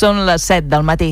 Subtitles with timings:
[0.00, 1.10] Són les 7 del matí.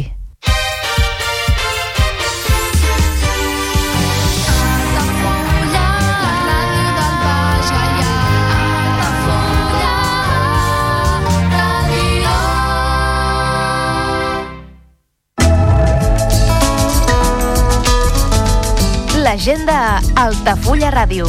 [19.20, 21.28] L'agenda Altafulla Ràdio.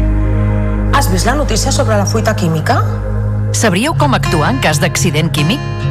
[1.01, 2.75] Has vist la notícia sobre la fuita química?
[3.57, 5.90] Sabríeu com actuar en cas d'accident químic?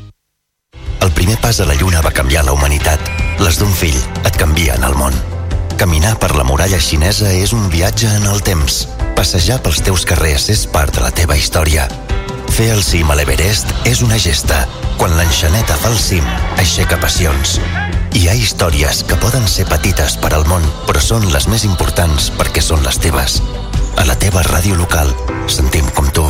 [1.01, 3.01] El primer pas a la Lluna va canviar la humanitat.
[3.41, 5.15] Les d'un fill et canvien el món.
[5.81, 8.83] Caminar per la muralla xinesa és un viatge en el temps.
[9.17, 11.87] Passejar pels teus carrers és part de la teva història.
[12.53, 14.61] Fer el cim a l'Everest és una gesta.
[15.01, 16.27] Quan l'enxaneta fa el cim,
[16.61, 17.57] aixeca passions.
[18.13, 22.29] Hi ha històries que poden ser petites per al món, però són les més importants
[22.37, 23.41] perquè són les teves.
[23.97, 25.09] A la teva ràdio local,
[25.49, 26.29] sentim com tu.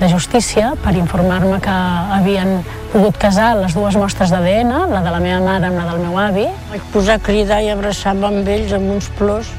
[0.00, 1.76] de justícia per informar-me que
[2.16, 2.62] havien
[2.92, 6.16] pogut casar les dues mostres d'ADN, la de la meva mare amb la del meu
[6.18, 6.46] avi.
[6.70, 9.50] Vaig posar a cridar i abraçar-me amb ells amb uns plors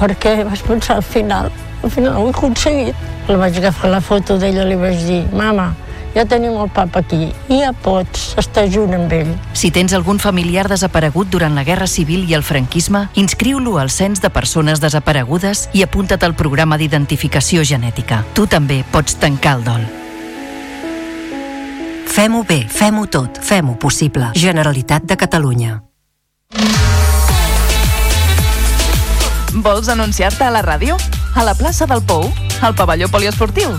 [0.00, 1.50] perquè vaig pensar al final,
[1.82, 3.06] al final ho he aconseguit.
[3.28, 5.70] La vaig agafar la foto d'ella i li vaig dir, mama,
[6.14, 9.30] ja tenim el papa aquí i ja pots estar junt amb ell.
[9.54, 14.22] Si tens algun familiar desaparegut durant la Guerra Civil i el franquisme, inscriu-lo al Cens
[14.22, 18.24] de Persones Desaparegudes i apunta't al programa d'identificació genètica.
[18.34, 19.86] Tu també pots tancar el dol.
[22.10, 24.32] Fem-ho bé, fem-ho tot, fem-ho possible.
[24.34, 25.78] Generalitat de Catalunya.
[29.54, 30.98] Vols anunciar-te a la ràdio?
[31.34, 32.26] A la plaça del Pou?
[32.62, 33.78] Al pavelló poliesportiu?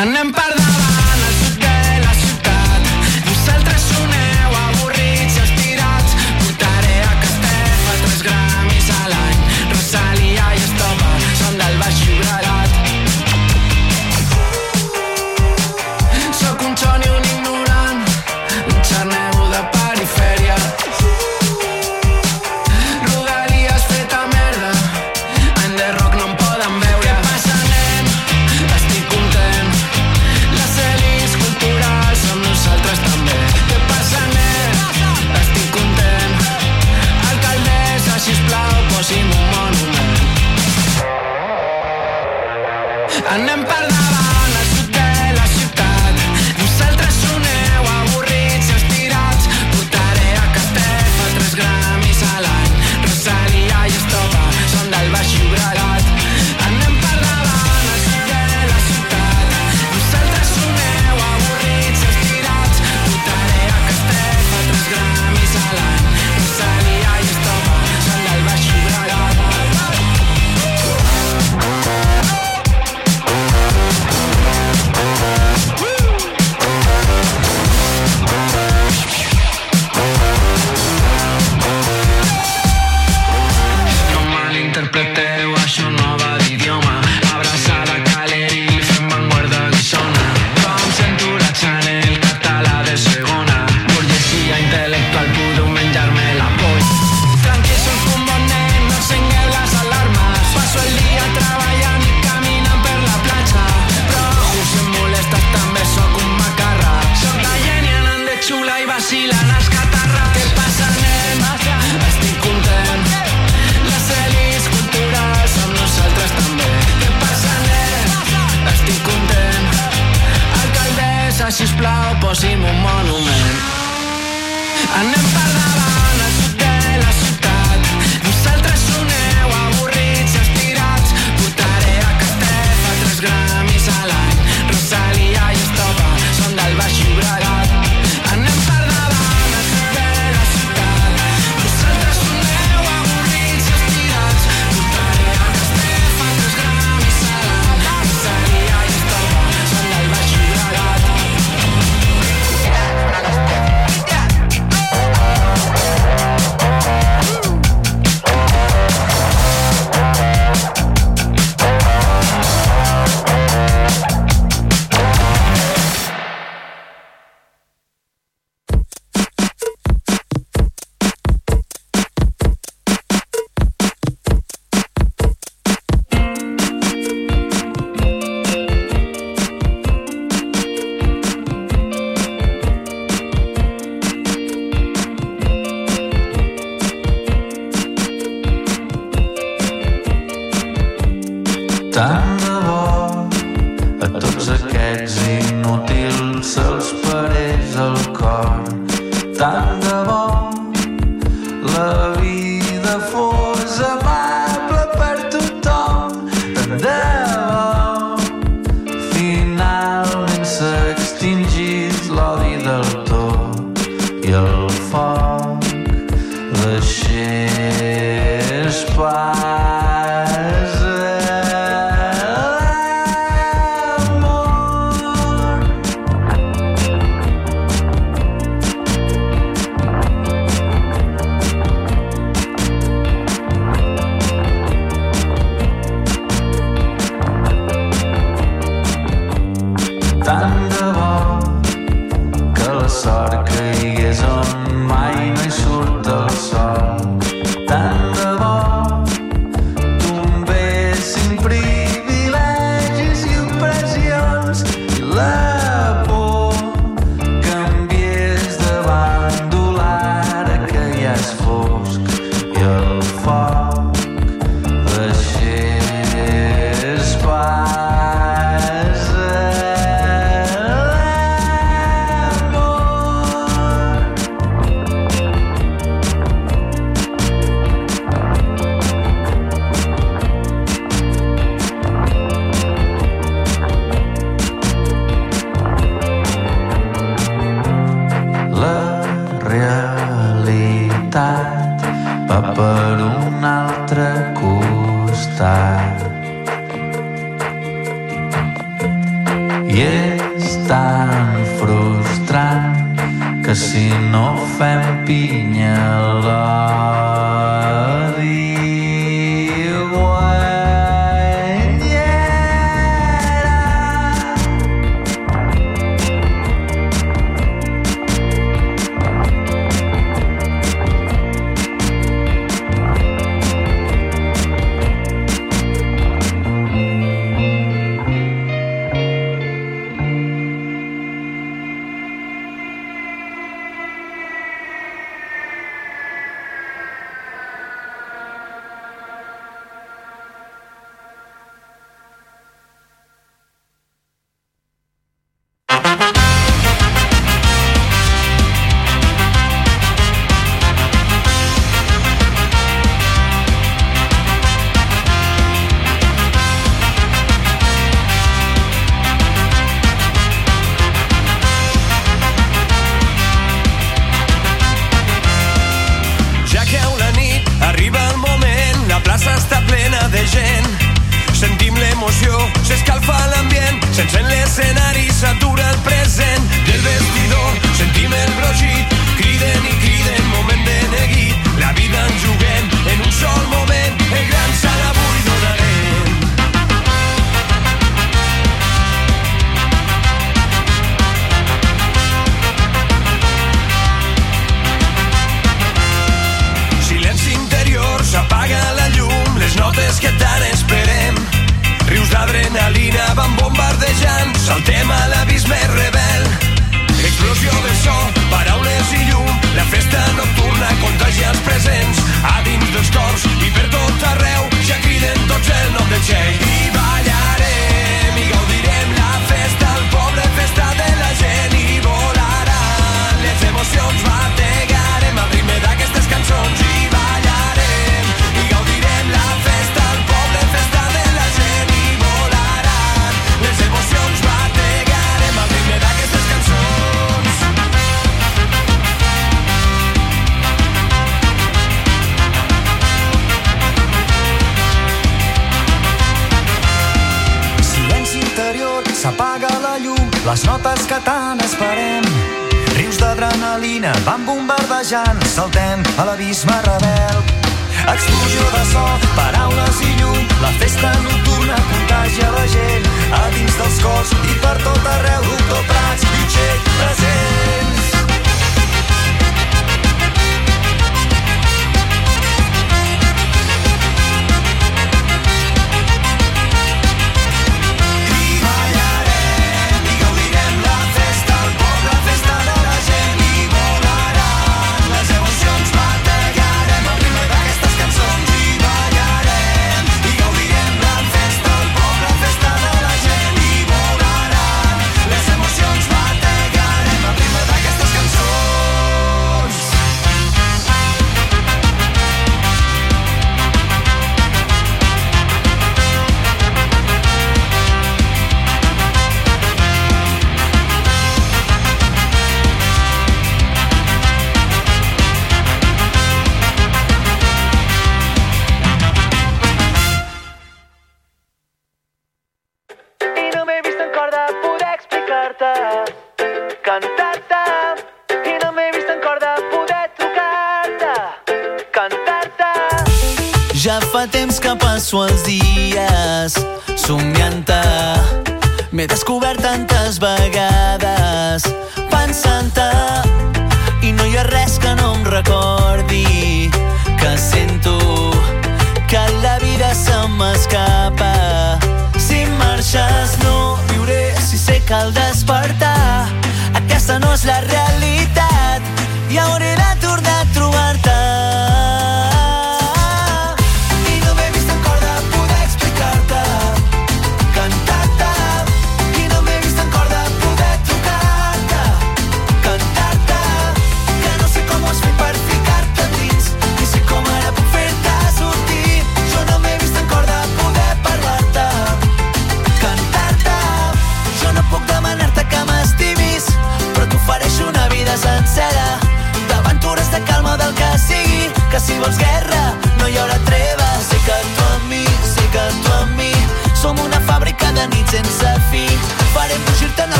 [0.00, 0.32] and then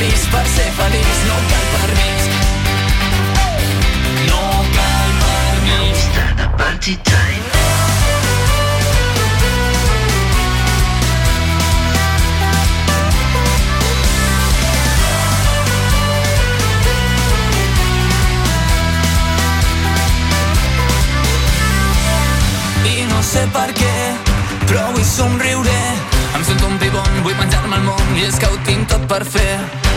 [0.00, 2.24] feliç, per ser feliç no cal permís.
[4.28, 4.44] No
[4.76, 6.00] cal permís.
[6.56, 7.48] Party time.
[22.84, 23.94] I no sé per què,
[24.66, 25.82] però avui somriuré.
[26.34, 29.24] Em sento un pibon, vull menjar-me el món i és que ho tinc tot per
[29.28, 29.89] fer.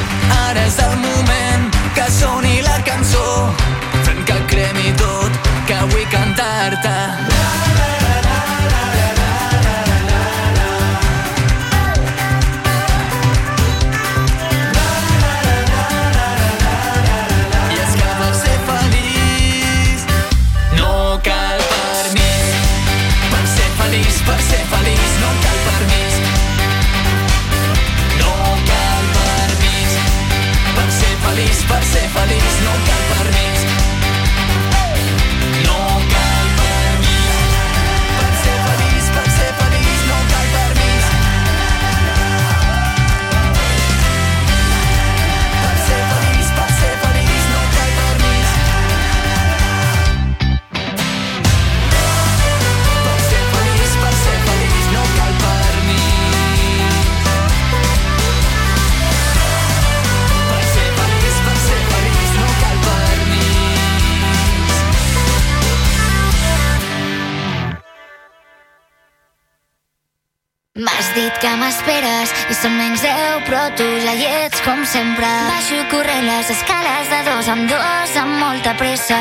[74.63, 75.28] com sempre.
[75.49, 79.19] Baixo corrent les escales de dos en dos amb molta pressa.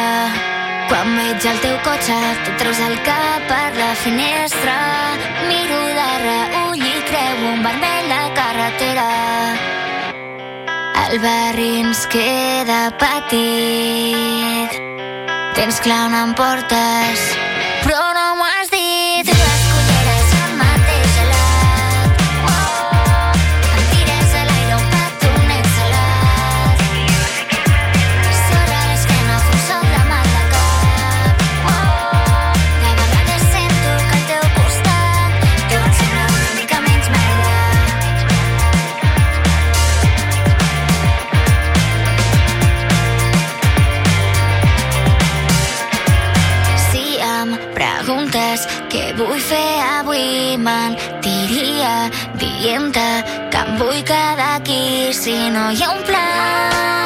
[0.88, 4.76] Quan veig el teu cotxe, tu treus el cap per la finestra.
[5.48, 9.08] Miro de reull i creu un vermell la carretera.
[11.04, 14.82] El barri ens queda petit.
[15.58, 17.41] Tens clar on em portes.
[53.78, 57.01] Vull quedar aquí si no hi ha un pla.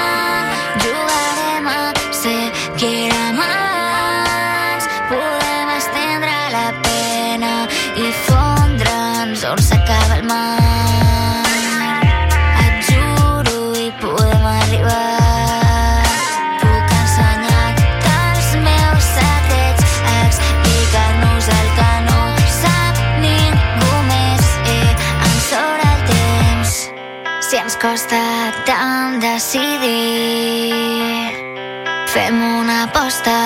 [33.07, 33.45] costa.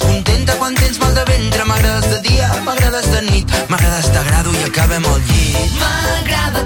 [0.00, 1.64] Contenta quan tens mal de ventre.
[1.64, 5.78] M'agrades de dia, m'agrades de nit, m'agrades t'agrado i acabem al llit.
[5.80, 6.65] M'agrada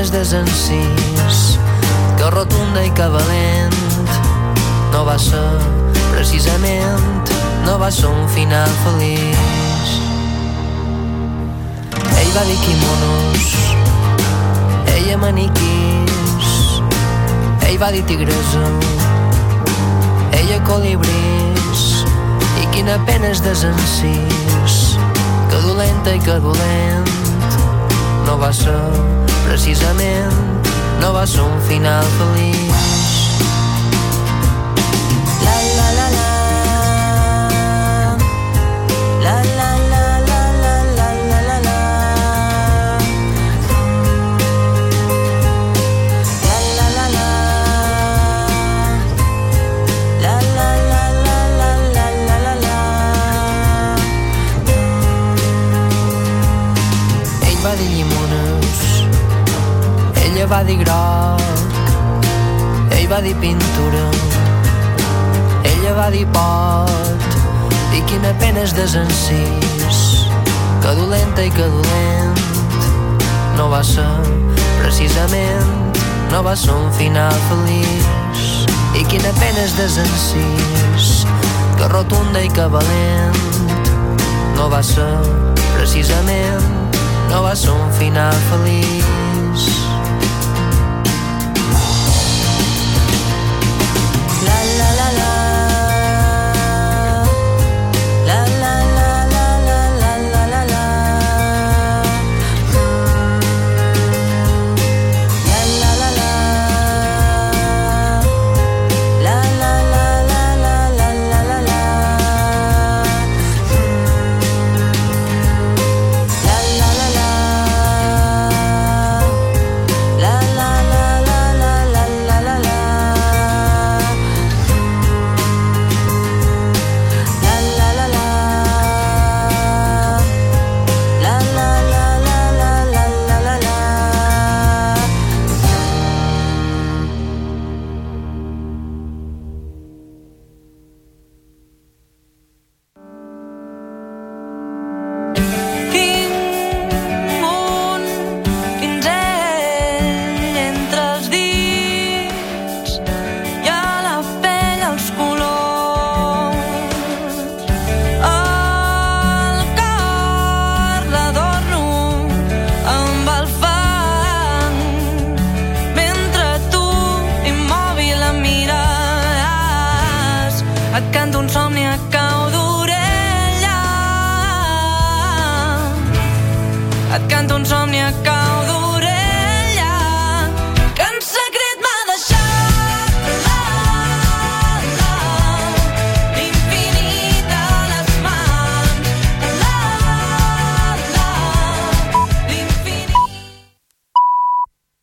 [0.00, 1.58] quina pena és desencís,
[2.16, 3.74] que rotunda i que valent,
[4.92, 5.42] no va ser
[6.12, 7.30] precisament,
[7.66, 9.92] no va ser un final feliç.
[12.16, 13.50] Ell va dir quimonos,
[14.96, 16.80] ella maniquís,
[17.68, 18.64] ell va dir tigresa,
[20.32, 22.04] ella colibrís,
[22.62, 24.96] i quina pena és desencís,
[25.50, 27.10] que dolenta i que dolent,
[28.26, 30.30] no va ser precisament,
[31.02, 33.19] no va ser un final feliç.
[60.50, 61.42] Va dir groc
[62.96, 64.04] Ell va dir pintura
[65.70, 70.00] ella va dir pot i quina pena és desencís
[70.82, 72.42] que dolenta i que dolent
[73.58, 74.08] no va ser
[74.80, 75.90] precisament
[76.30, 78.42] no va ser un final feliç.
[78.94, 81.08] I quina pena és desencís
[81.78, 83.40] que rotunda i que valent
[84.58, 85.10] no va ser
[85.74, 86.70] precisament
[87.32, 89.19] no va ser un final feliç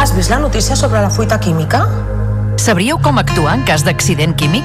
[0.00, 1.82] Has vist la notícia sobre la fuita química?
[2.56, 4.64] Sabríeu com actuar en cas d'accident químic?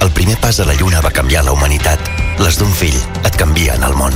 [0.00, 2.00] El primer pas a la Lluna va canviar la humanitat.
[2.42, 4.14] Les d'un fill et canvien el món.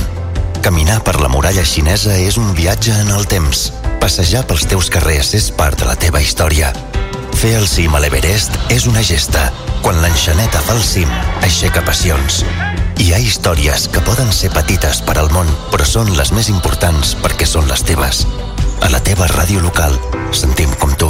[0.61, 3.71] Caminar per la muralla xinesa és un viatge en el temps.
[4.01, 6.73] Passejar pels teus carrers és part de la teva història.
[7.41, 9.47] Fer el cim a l'Everest és una gesta.
[9.81, 11.09] Quan l'enxaneta fa el cim,
[11.41, 12.43] aixeca passions.
[13.01, 17.15] Hi ha històries que poden ser petites per al món, però són les més importants
[17.23, 18.25] perquè són les teves.
[18.81, 19.97] A la teva ràdio local,
[20.33, 21.09] sentim com tu.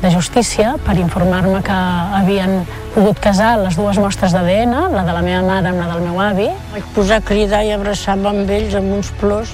[0.00, 1.78] de justícia per informar-me que
[2.18, 2.62] havien
[2.94, 6.20] pogut casar les dues mostres d'ADN, la de la meva mare amb la del meu
[6.24, 6.48] avi.
[6.72, 9.52] Vaig posar a cridar i abraçar-me amb ells amb uns plors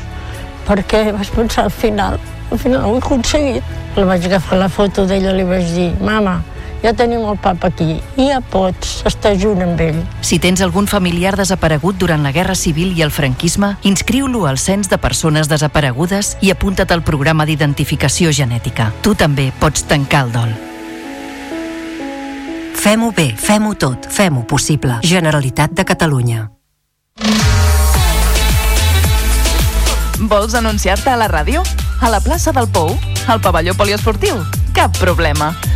[0.67, 2.19] perquè vaig pensar al final,
[2.51, 3.75] al final ho he aconseguit.
[3.97, 6.41] La vaig agafar la foto d'ella i li vaig dir, mama,
[6.83, 9.99] ja tenim el papa aquí i ja pots estar junt amb ell.
[10.21, 14.91] Si tens algun familiar desaparegut durant la Guerra Civil i el franquisme, inscriu-lo al Cens
[14.91, 18.93] de Persones Desaparegudes i apunta't al programa d'identificació genètica.
[19.03, 20.57] Tu també pots tancar el dol.
[22.77, 25.01] Fem-ho bé, fem-ho tot, fem-ho possible.
[25.03, 26.51] Generalitat de Catalunya.
[30.21, 31.65] Vols anunciar-te a la ràdio?
[32.01, 32.95] A la plaça del Pou?
[33.27, 34.39] Al pavelló poliesportiu?
[34.77, 35.51] Cap problema.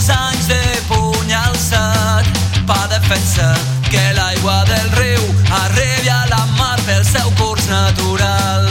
[0.00, 2.24] Molts anys de puny alçat
[2.64, 3.52] per defensar
[3.90, 5.26] que l'aigua del riu
[5.58, 8.64] arribi a la mar pel seu curs natural.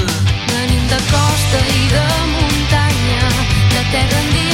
[0.50, 3.30] Venim de costa i de muntanya,
[3.76, 4.49] de terra endins,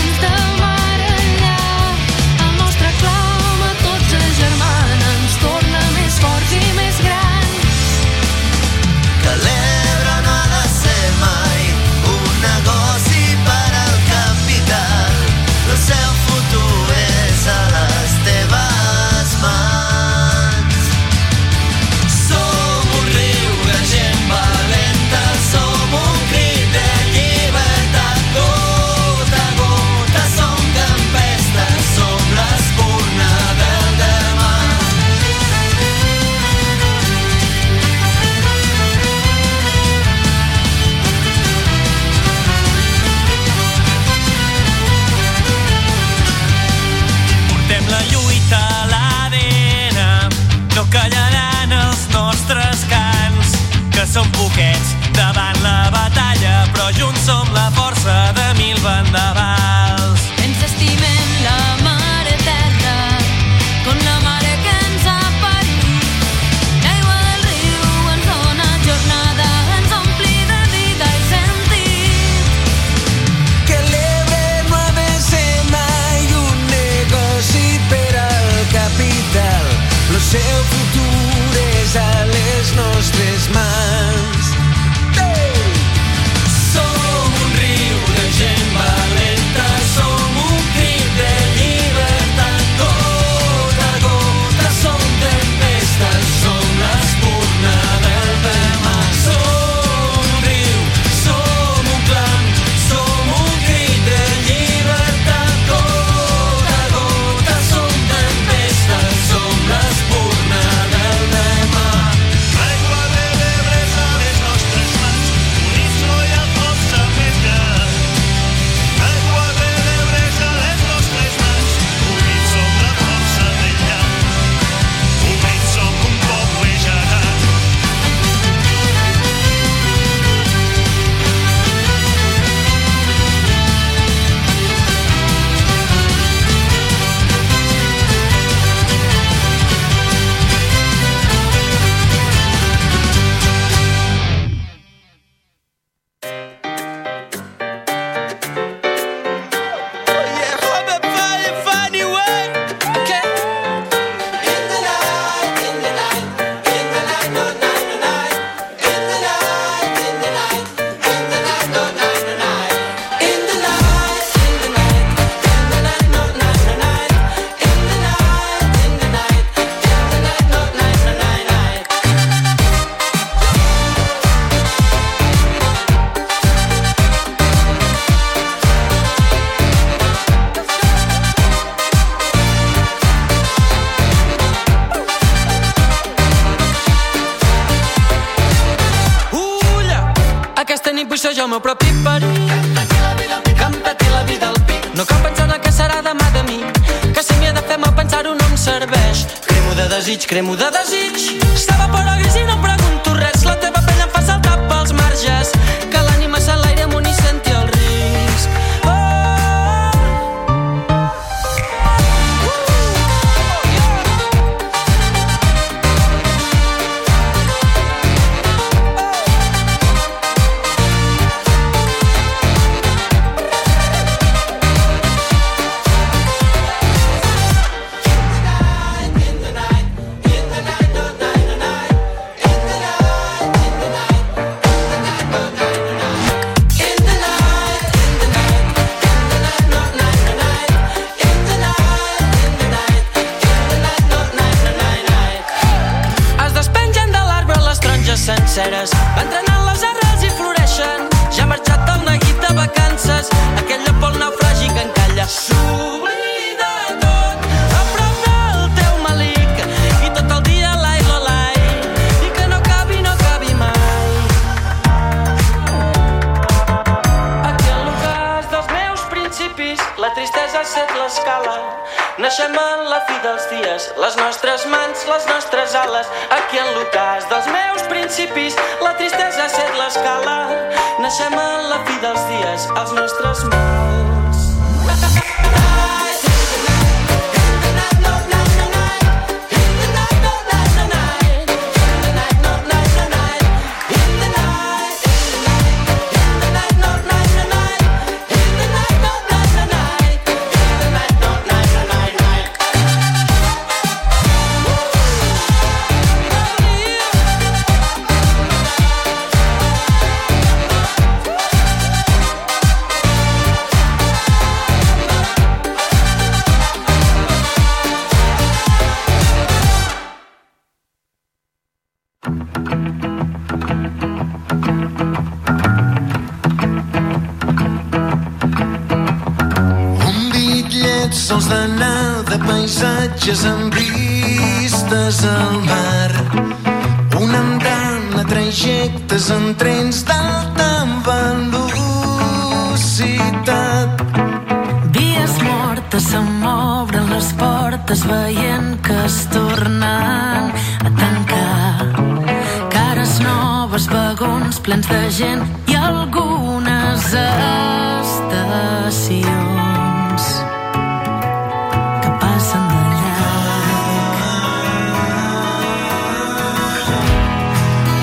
[58.87, 59.64] andaba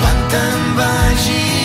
[0.01, 1.62] Quan te'n vagis,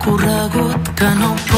[0.00, 1.49] recorregut que no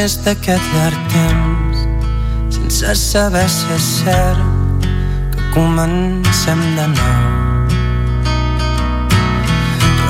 [0.00, 1.80] Després d'aquest llarg temps
[2.54, 4.86] sense saber si és cert
[5.34, 7.18] que comencem de nou.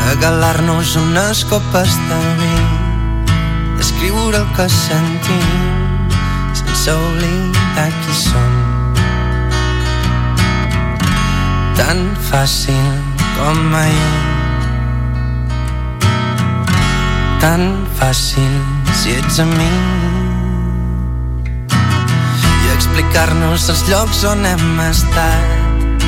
[0.05, 5.75] Regalar-nos unes copes de vi i escriure el que sentim
[6.61, 8.53] sense oblidar qui som.
[11.81, 12.93] Tan fàcil
[13.41, 14.15] com ahir
[17.43, 17.67] tan
[17.99, 19.71] fàcil si ets a mi.
[21.71, 26.07] I explicar-nos els llocs on hem estat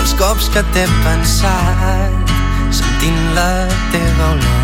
[0.00, 2.34] els cops que t'he pensat
[2.74, 3.48] sentint la
[3.94, 4.60] teva olor.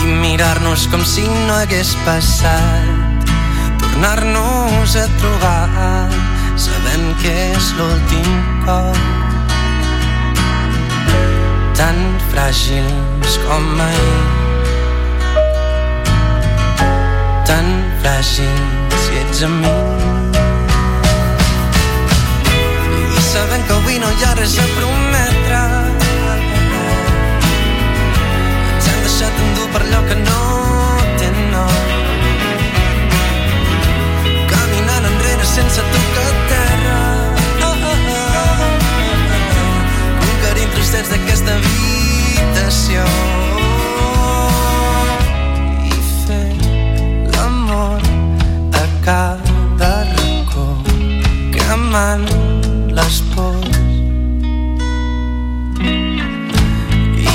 [0.00, 3.28] I mirar-nos com si no hagués passat
[3.84, 6.10] tornar-nos a trobar
[6.56, 8.28] sabent que és l'últim
[8.66, 9.00] cop.
[11.80, 14.39] Tan fràgils com ahir.
[17.50, 17.66] Tan
[18.02, 18.58] fràgil
[19.02, 19.70] si ets amb mi.
[23.18, 25.62] I sabent que avui no hi ha res a prometre,
[28.74, 30.44] ens hem deixat endur per allò que no
[31.18, 31.90] té nom.
[34.54, 37.02] Caminant enrere sense tocar terra.
[40.22, 43.10] Conquerint trossets d'aquesta habitació
[49.04, 50.66] cada racó
[51.54, 52.28] cremant
[52.98, 53.78] les pors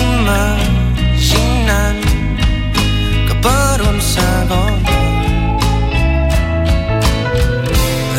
[0.05, 2.01] imaginant
[3.28, 4.74] que per un segon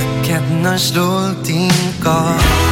[0.04, 2.65] aquest no és l'últim cop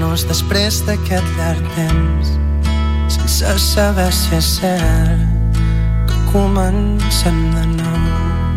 [0.00, 2.32] retrobar-nos després d'aquest llarg temps
[3.10, 5.58] sense saber si és cert
[6.08, 8.49] que comencem de nou.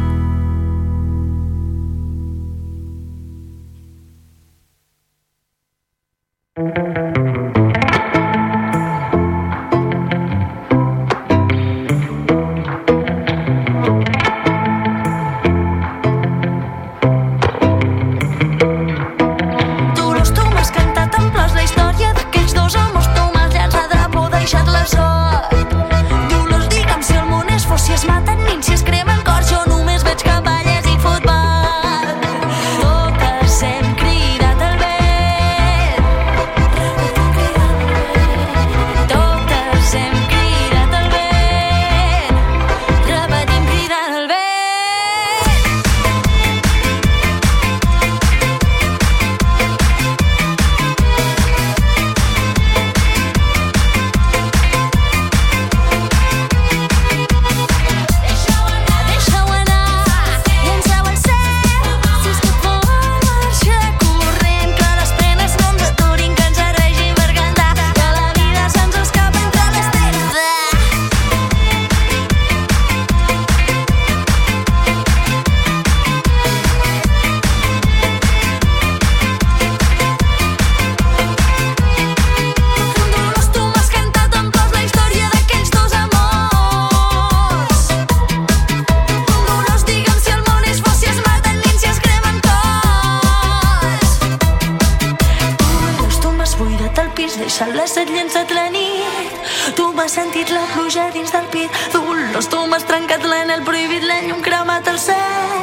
[98.03, 99.35] Set llençat la nit.
[99.75, 104.21] Tu m'has sentit la pluja dins del pit, dolors, tu m'has trencat l'anel prohibit, la
[104.27, 105.61] llum cremat al cel.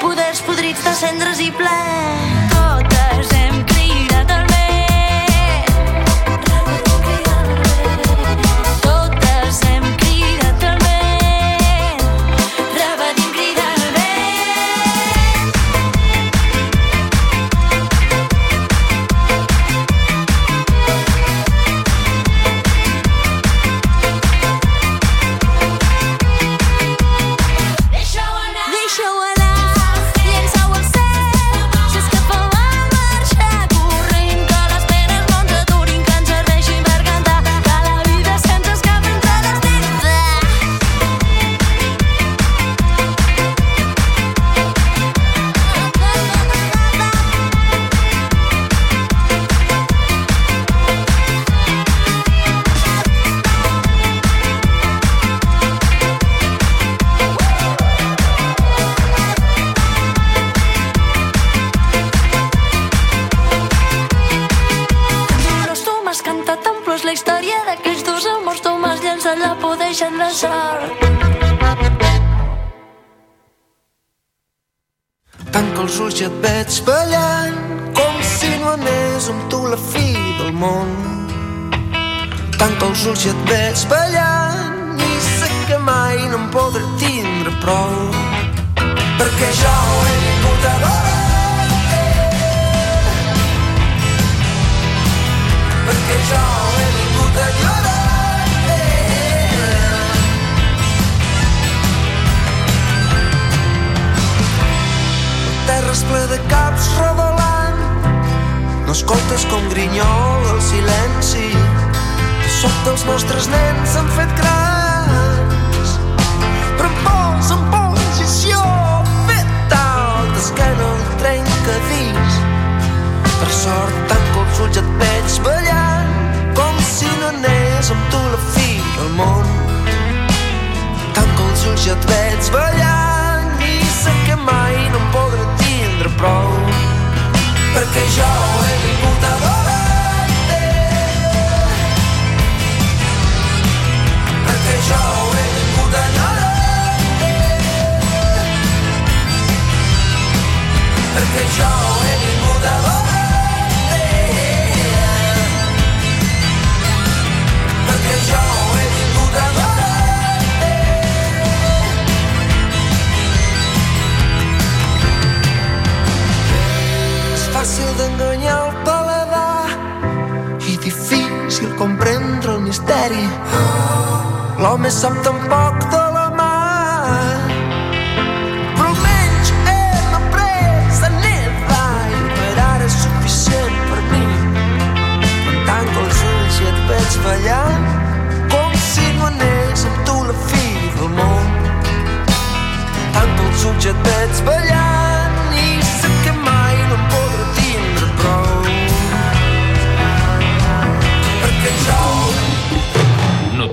[0.00, 2.41] Poders podrits de cendres i ple.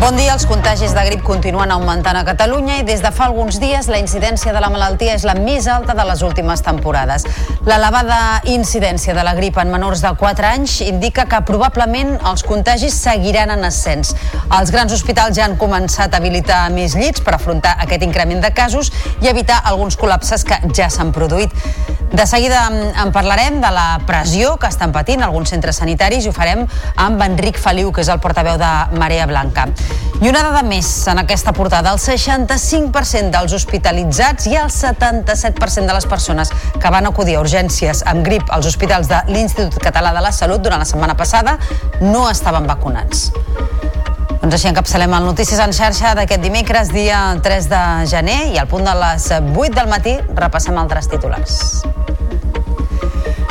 [0.00, 3.58] Bon dia, els contagis de grip continuen augmentant a Catalunya i des de fa alguns
[3.60, 7.26] dies la incidència de la malaltia és la més alta de les últimes temporades.
[7.68, 12.96] L'elevada incidència de la grip en menors de 4 anys indica que probablement els contagis
[12.96, 14.14] seguiran en ascens.
[14.48, 18.56] Els grans hospitals ja han començat a habilitar més llits per afrontar aquest increment de
[18.56, 18.88] casos
[19.20, 21.52] i evitar alguns col·lapses que ja s'han produït.
[22.12, 26.34] De seguida en parlarem de la pressió que estan patint alguns centres sanitaris i ho
[26.34, 26.64] farem
[26.98, 29.68] amb Enric Feliu, que és el portaveu de Marea Blanca.
[30.20, 31.94] I una dada més en aquesta portada.
[31.94, 36.50] El 65% dels hospitalitzats i el 77% de les persones
[36.80, 40.66] que van acudir a urgències amb grip als hospitals de l'Institut Català de la Salut
[40.66, 41.56] durant la setmana passada
[42.02, 43.30] no estaven vacunats.
[44.40, 48.70] Doncs així encapçalem el Notícies en xarxa d'aquest dimecres, dia 3 de gener, i al
[48.70, 51.82] punt de les 8 del matí repassem altres titulars.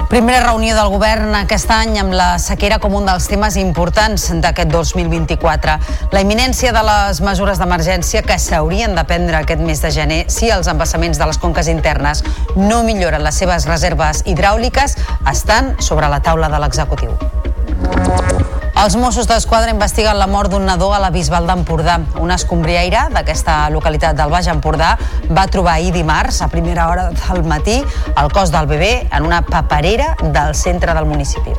[0.09, 4.73] Primera reunió del govern aquest any amb la sequera com un dels temes importants d'aquest
[4.73, 5.75] 2024.
[6.09, 10.49] La imminència de les mesures d'emergència que s'haurien de prendre aquest mes de gener si
[10.49, 12.25] els embassaments de les conques internes
[12.57, 14.97] no milloren les seves reserves hidràuliques
[15.29, 17.13] estan sobre la taula de l'executiu.
[18.79, 21.97] Els Mossos d'Esquadra investiguen la mort d'un nadó a la Bisbal d'Empordà.
[22.23, 24.93] Una escombriaire d'aquesta localitat del Baix Empordà
[25.35, 27.75] va trobar ahir dimarts, a primera hora del matí,
[28.15, 31.57] el cos del bebè en una paperera del centre del municipi.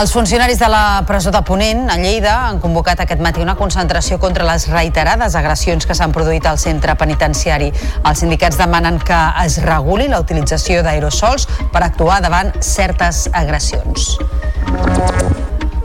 [0.00, 4.16] Els funcionaris de la presó de Ponent, a Lleida, han convocat aquest matí una concentració
[4.22, 7.68] contra les reiterades agressions que s'han produït al centre penitenciari.
[8.00, 14.14] Els sindicats demanen que es reguli la utilització d'aerosols per actuar davant certes agressions.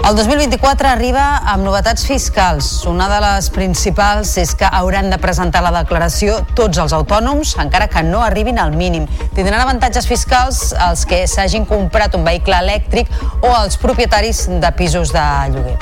[0.05, 2.67] El 2024 arriba amb novetats fiscals.
[2.85, 7.89] Una de les principals és que hauran de presentar la declaració tots els autònoms, encara
[7.89, 9.07] que no arribin al mínim.
[9.33, 13.09] Tindran avantatges fiscals els que s'hagin comprat un vehicle elèctric
[13.41, 15.25] o els propietaris de pisos de
[15.55, 15.79] lloguer.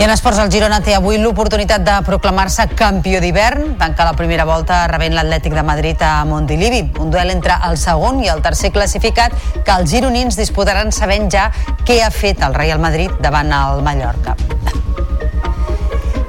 [0.00, 3.74] I en esports, el Girona té avui l'oportunitat de proclamar-se campió d'hivern.
[3.76, 6.80] Tanca la primera volta rebent l'Atlètic de Madrid a Montilivi.
[7.04, 11.50] Un duel entre el segon i el tercer classificat que els gironins disputaran sabent ja
[11.84, 14.38] què ha fet el Real Madrid davant el Mallorca.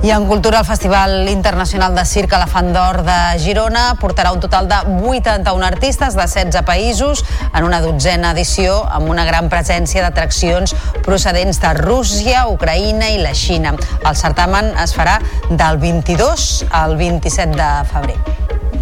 [0.04, 4.66] I en cultura, el Festival Internacional de Circ Elefant d'Or de Girona portarà un total
[4.66, 7.22] de 81 artistes de 16 països
[7.54, 10.74] en una dotzena edició amb una gran presència d'atraccions
[11.06, 13.76] procedents de Rússia, Ucraïna i la Xina.
[14.02, 15.20] El certamen es farà
[15.52, 18.81] del 22 al 27 de febrer.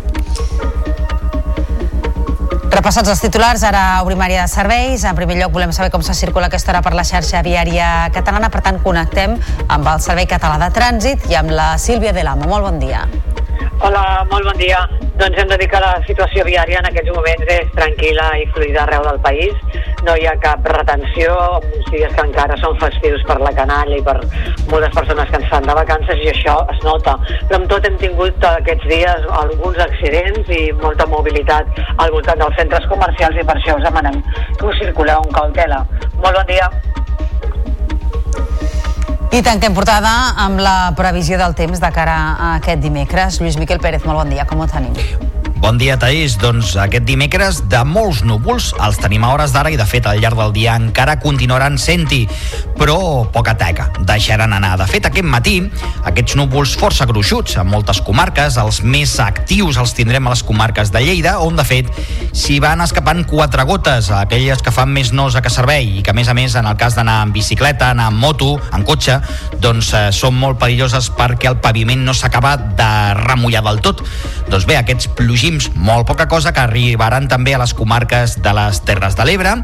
[2.69, 5.01] Repassats els titulars, ara obrim àrea de serveis.
[5.07, 8.51] En primer lloc volem saber com se circula aquesta hora per la xarxa viària catalana,
[8.53, 9.33] per tant connectem
[9.67, 12.45] amb el Servei Català de Trànsit i amb la Sílvia Delamo.
[12.45, 13.07] Molt bon dia.
[13.79, 14.79] Hola, molt bon dia.
[15.19, 18.81] Doncs hem de dir que la situació viària en aquests moments és tranquil·la i fluida
[18.83, 19.79] arreu del país.
[20.07, 24.03] No hi ha cap retenció, uns dies que encara són festius per la canalla i
[24.05, 24.15] per
[24.71, 27.17] moltes persones que ens fan de vacances i això es nota.
[27.49, 32.59] Però amb tot hem tingut aquests dies alguns accidents i molta mobilitat al voltant dels
[32.61, 34.23] centres comercials i per això us demanem
[34.59, 35.83] que us circuleu amb cautela.
[36.19, 36.71] Molt bon dia.
[39.29, 40.09] I tanquem portada
[40.41, 43.37] amb la previsió del temps de cara a aquest dimecres.
[43.37, 44.97] Lluís Miquel Pérez, molt bon dia, com ho tenim?
[45.59, 46.37] Bon dia, Taís.
[46.39, 50.21] Doncs aquest dimecres de molts núvols els tenim a hores d'ara i de fet al
[50.23, 52.21] llarg del dia encara continuaran sent-hi,
[52.79, 54.77] però poca teca, deixaran anar.
[54.79, 55.57] De fet, aquest matí,
[56.07, 60.93] aquests núvols força gruixuts en moltes comarques, els més actius els tindrem a les comarques
[60.95, 61.91] de Lleida, on de fet
[62.31, 66.17] s'hi van escapant quatre gotes, aquelles que fan més nosa que servei i que a
[66.17, 69.19] més a més en el cas d'anar en bicicleta, anar en moto, en cotxe,
[69.59, 72.91] doncs eh, són molt perilloses perquè el paviment no s'acaba de
[73.25, 74.05] remullar del tot.
[74.49, 75.11] Doncs bé, aquests
[75.49, 79.55] plogins molt poca cosa que arribaran també a les comarques de les Terres de l'Ebre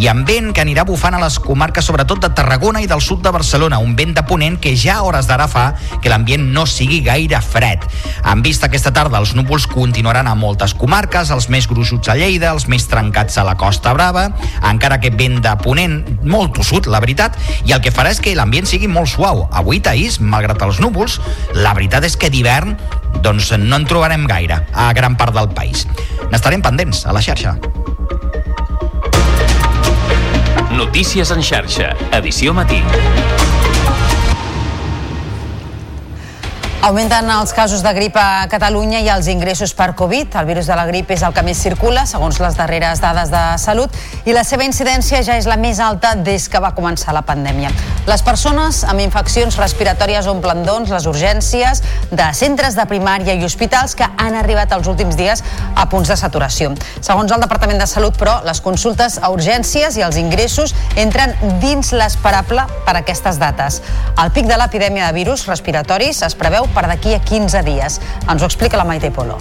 [0.00, 3.22] i amb vent que anirà bufant a les comarques sobretot de Tarragona i del sud
[3.22, 6.66] de Barcelona, un vent de ponent que ja a hores d'ara fa que l'ambient no
[6.66, 7.86] sigui gaire fred.
[8.26, 12.50] En vista aquesta tarda, els núvols continuaran a moltes comarques, els més gruixuts a Lleida,
[12.50, 14.28] els més trencats a la Costa Brava,
[14.66, 18.34] encara que vent de ponent molt tossut, la veritat, i el que farà és que
[18.34, 19.46] l'ambient sigui molt suau.
[19.52, 21.20] Avui, Taís, malgrat els núvols,
[21.54, 22.74] la veritat és que d'hivern
[23.22, 25.86] doncs no en trobarem gaire a gran part del país.
[26.32, 27.56] N'estarem pendents a la xarxa.
[30.78, 32.82] Notícies en xarxa, edició matí.
[36.78, 40.36] Augmenten els casos de grip a Catalunya i els ingressos per Covid.
[40.38, 43.40] El virus de la grip és el que més circula, segons les darreres dades de
[43.58, 43.96] salut,
[44.30, 47.72] i la seva incidència ja és la més alta des que va començar la pandèmia.
[48.06, 53.96] Les persones amb infeccions respiratòries omplen, doncs, les urgències de centres de primària i hospitals
[53.98, 55.42] que han arribat els últims dies
[55.74, 56.70] a punts de saturació.
[57.02, 61.90] Segons el Departament de Salut, però, les consultes a urgències i els ingressos entren dins
[61.90, 63.82] l'esperable per aquestes dates.
[64.14, 68.00] El pic de l'epidèmia de virus respiratoris es preveu per d'aquí a 15 dies.
[68.28, 69.38] Ens ho explica la Maite Polo.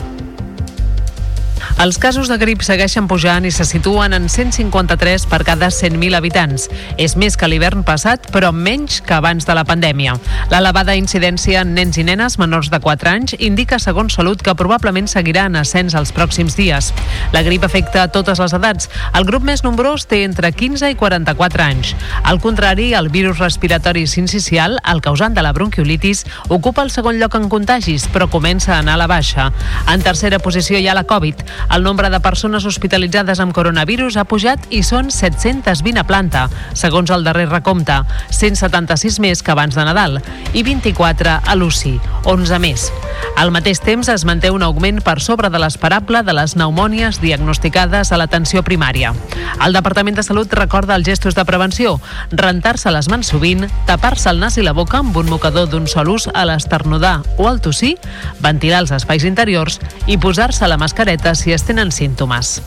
[1.83, 6.67] Els casos de grip segueixen pujant i se situen en 153 per cada 100.000 habitants.
[6.97, 10.15] És més que l'hivern passat, però menys que abans de la pandèmia.
[10.51, 15.09] L'elevada incidència en nens i nenes menors de 4 anys indica, segons Salut, que probablement
[15.09, 16.91] seguirà en ascens els pròxims dies.
[17.33, 18.89] La grip afecta a totes les edats.
[19.13, 21.93] El grup més nombrós té entre 15 i 44 anys.
[22.23, 27.37] Al contrari, el virus respiratori sincicial, el causant de la bronquiolitis, ocupa el segon lloc
[27.37, 29.51] en contagis, però comença a anar a la baixa.
[29.91, 31.46] En tercera posició hi ha la Covid.
[31.73, 37.11] El nombre de persones hospitalitzades amb coronavirus ha pujat i són 720 a planta, segons
[37.13, 40.19] el darrer recompte, 176 més que abans de Nadal
[40.53, 42.89] i 24 a l'UCI, 11 més.
[43.37, 48.11] Al mateix temps es manté un augment per sobre de l'esperable de les pneumònies diagnosticades
[48.11, 49.13] a l'atenció primària.
[49.63, 51.97] El Departament de Salut recorda els gestos de prevenció,
[52.31, 56.09] rentar-se les mans sovint, tapar-se el nas i la boca amb un mocador d'un sol
[56.15, 57.95] ús a l'esternudar o al tossir,
[58.41, 59.77] ventilar els espais interiors
[60.07, 62.57] i posar-se la mascareta si es tenen símptomes.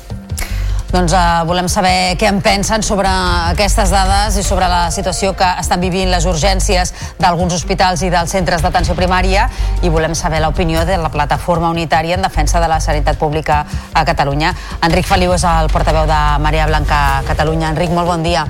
[0.91, 3.11] Doncs eh, volem saber què en pensen sobre
[3.53, 6.91] aquestes dades i sobre la situació que estan vivint les urgències
[7.21, 9.47] d'alguns hospitals i dels centres d'atenció primària
[9.87, 13.63] i volem saber l'opinió de la plataforma unitària en defensa de la sanitat pública
[13.95, 14.55] a Catalunya.
[14.83, 17.71] Enric Feliu és el portaveu de Maria Blanca Catalunya.
[17.71, 18.49] Enric, molt bon dia.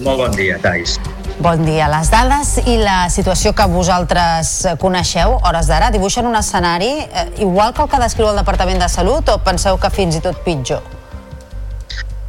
[0.00, 0.96] Molt bon dia, Thais.
[1.40, 1.86] Bon dia.
[1.88, 7.72] Les dades i la situació que vosaltres coneixeu, hores d'ara, dibuixen un escenari eh, igual
[7.72, 10.82] que el que descriu el Departament de Salut o penseu que fins i tot pitjor?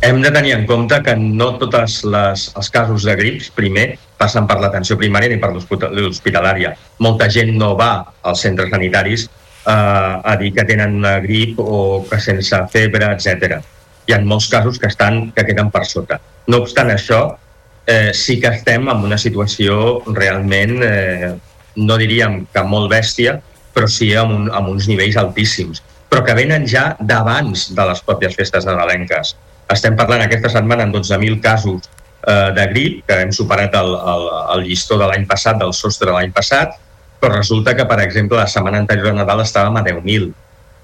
[0.04, 4.60] Hem de tenir en compte que no tots els casos de grips, primer, passen per
[4.62, 6.74] l'atenció primària ni per l'hospitalària.
[7.04, 7.92] Molta gent no va
[8.24, 13.60] als centres sanitaris eh, a dir que tenen una grip o que sense febre, etc.
[14.08, 16.20] Hi ha molts casos que, estan, que queden per sota.
[16.48, 17.26] No obstant això,
[17.88, 21.34] eh, sí que estem en una situació realment, eh,
[21.76, 23.40] no diríem que molt bèstia,
[23.74, 28.04] però sí amb, un, amb uns nivells altíssims, però que venen ja d'abans de les
[28.06, 29.34] pròpies festes nadalenques.
[29.74, 31.90] Estem parlant aquesta setmana en 12.000 casos
[32.28, 36.12] eh, de grip, que hem superat el, el, el llistó de l'any passat, del sostre
[36.12, 36.78] de l'any passat,
[37.20, 40.30] però resulta que, per exemple, la setmana anterior a Nadal estàvem a 10.000,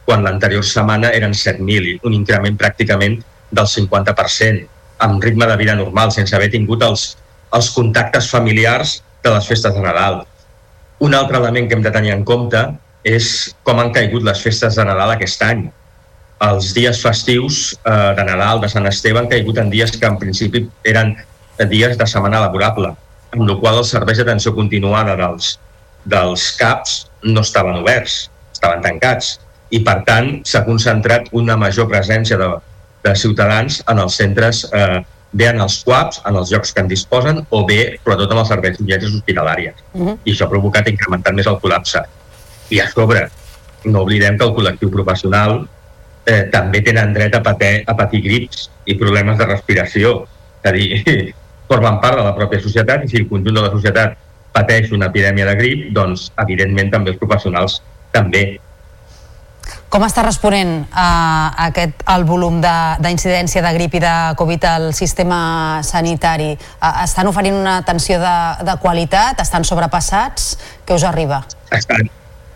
[0.08, 3.20] quan l'anterior setmana eren 7.000, un increment pràcticament
[3.52, 7.14] del 50%, amb ritme de vida normal, sense haver tingut els,
[7.56, 10.22] els contactes familiars de les festes de Nadal.
[11.00, 12.62] Un altre element que hem de tenir en compte
[13.08, 15.68] és com han caigut les festes de Nadal aquest any.
[16.44, 20.20] Els dies festius eh, de Nadal, de Sant Esteve, han caigut en dies que en
[20.20, 21.16] principi eren
[21.68, 22.94] dies de setmana laborable,
[23.36, 25.58] amb la qual els serveis d'atenció continuada dels,
[26.08, 29.38] dels CAPs no estaven oberts, estaven tancats.
[29.70, 32.48] I, per tant, s'ha concentrat una major presència de,
[33.04, 35.02] de ciutadans en els centres, eh,
[35.32, 38.50] bé en els CUAPs, en els llocs que en disposen, o bé, sobretot, en els
[38.50, 39.76] serveis d'urgències hospitalàries.
[39.94, 40.18] Uh -huh.
[40.24, 42.04] I això ha provocat incrementar més el col·lapse.
[42.70, 43.30] I a sobre,
[43.86, 45.68] no oblidem que el col·lectiu professional
[46.26, 50.28] eh, també tenen dret a, patir, a patir grips i problemes de respiració.
[50.64, 51.04] És a dir,
[51.70, 54.18] formen part de la pròpia societat i si el conjunt de la societat
[54.52, 57.82] pateix una epidèmia de grip, doncs, evidentment, també els professionals
[58.12, 58.60] també.
[59.90, 61.06] Com està responent a
[61.66, 65.40] aquest, el volum d'incidència de, de grip i de Covid al sistema
[65.86, 66.52] sanitari?
[66.54, 68.36] Eh, Estan oferint una atenció de,
[68.68, 69.42] de qualitat?
[69.42, 70.52] Estan sobrepassats?
[70.86, 71.42] Què us arriba?
[71.74, 72.10] estan,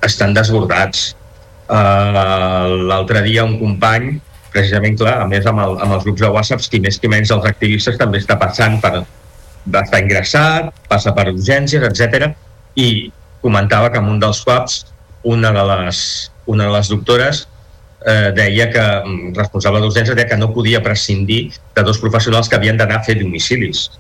[0.06, 1.14] estan desbordats.
[1.70, 4.12] Uh, L'altre dia un company,
[4.54, 7.34] precisament, clar, a més amb, el, amb els grups de WhatsApp, qui més qui menys
[7.34, 9.00] els activistes també està passant per
[9.80, 12.30] estar ingressat, passa per urgències, etc.
[12.78, 13.10] i
[13.42, 14.84] comentava que en un dels CUAPs
[15.34, 16.00] una de les,
[16.46, 17.48] una de les doctores
[18.06, 22.56] eh, deia que, mm, responsable d'urgències, deia que no podia prescindir de dos professionals que
[22.56, 23.92] havien d'anar a fer domicilis.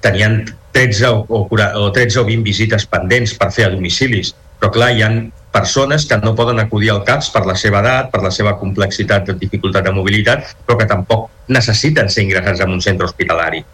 [0.00, 4.34] Tenien 13 o, o, 40 o 13 o 20 visites pendents per fer a domicilis,
[4.60, 8.10] però clar, hi han persones que no poden acudir al CAPS per la seva edat,
[8.12, 12.76] per la seva complexitat de dificultat de mobilitat, però que tampoc necessiten ser ingressats en
[12.76, 13.64] un centre hospitalari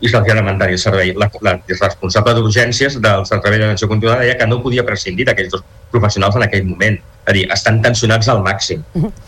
[0.00, 1.12] i se'ls ha de mantenir el servei.
[1.18, 5.64] La, la responsable d'urgències del servei d'atenció continuada deia que no podia prescindir d'aquells dos
[5.92, 6.96] professionals en aquell moment.
[7.00, 8.82] És a dir, estan tensionats al màxim.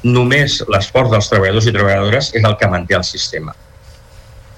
[0.05, 3.55] Només l'esforç dels treballadors i treballadores és el que manté el sistema.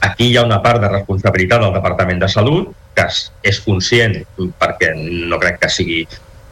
[0.04, 3.08] Aquí hi ha una part de responsabilitat del Departament de Salut, que
[3.42, 4.20] és, conscient,
[4.60, 6.04] perquè no crec que sigui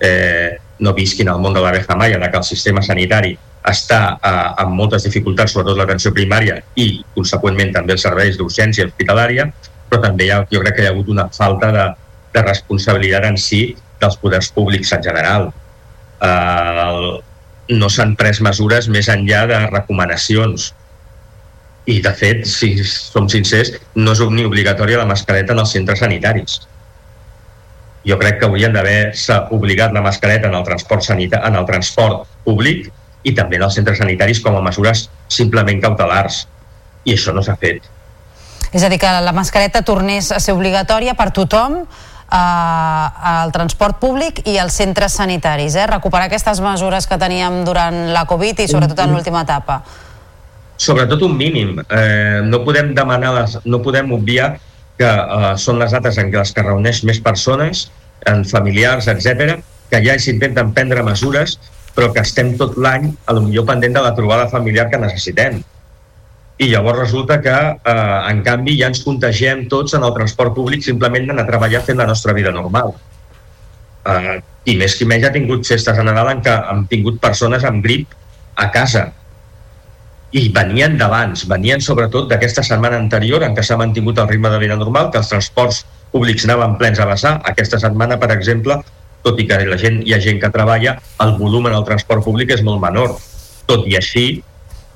[0.02, 3.36] eh, no visquin al món de l'abeja maia, de que el sistema sanitari
[3.68, 9.48] està eh, amb moltes dificultats, sobretot l'atenció primària i, conseqüentment, també els serveis d'urgència hospitalària,
[9.90, 11.89] però també ha, jo crec que hi ha hagut una falta de,
[12.34, 13.64] de responsabilitat en si
[14.02, 15.51] dels poders públics en general.
[16.22, 17.18] Eh,
[17.72, 20.72] no s'han pres mesures més enllà de recomanacions
[21.86, 26.02] i, de fet, si som sincers, no és ni obligatòria la mascareta en els centres
[26.02, 26.60] sanitaris.
[28.06, 32.26] Jo crec que haurien d'haver-se obligat la mascareta en el transport sanita en el transport
[32.47, 32.90] públic
[33.23, 36.47] i també en els centres sanitaris com a mesures simplement cautelars.
[37.05, 37.86] I això no s'ha fet.
[38.73, 43.99] És a dir, que la mascareta tornés a ser obligatòria per tothom eh, al transport
[44.01, 45.86] públic i als centres sanitaris, eh?
[45.90, 49.82] recuperar aquestes mesures que teníem durant la Covid i sobretot en l'última etapa.
[50.82, 51.77] sobretot un mínim.
[51.78, 54.57] Eh, no podem demanar, les, no podem obviar
[54.99, 57.90] que eh, són les dates en què les que reuneix més persones,
[58.27, 61.59] en familiars, etc, que ja s'intenten prendre mesures,
[61.97, 65.60] però que estem tot l'any a lo millor pendent de la trobada familiar que necessitem.
[66.62, 70.82] I llavors resulta que, eh, en canvi, ja ens contagiem tots en el transport públic
[70.82, 72.94] simplement d'anar a treballar fent la nostra vida normal.
[74.06, 77.64] Eh, I més que menys ha tingut festes a Nadal en què han tingut persones
[77.64, 78.14] amb grip
[78.55, 79.10] a casa,
[80.32, 84.60] i venien d'abans, venien sobretot d'aquesta setmana anterior en què s'ha mantingut el ritme de
[84.62, 85.82] vida normal, que els transports
[86.12, 87.35] públics anaven plens a vessar.
[87.48, 88.78] Aquesta setmana, per exemple,
[89.23, 92.24] tot i que la gent, hi ha gent que treballa, el volum en el transport
[92.24, 93.15] públic és molt menor.
[93.66, 94.27] Tot i així,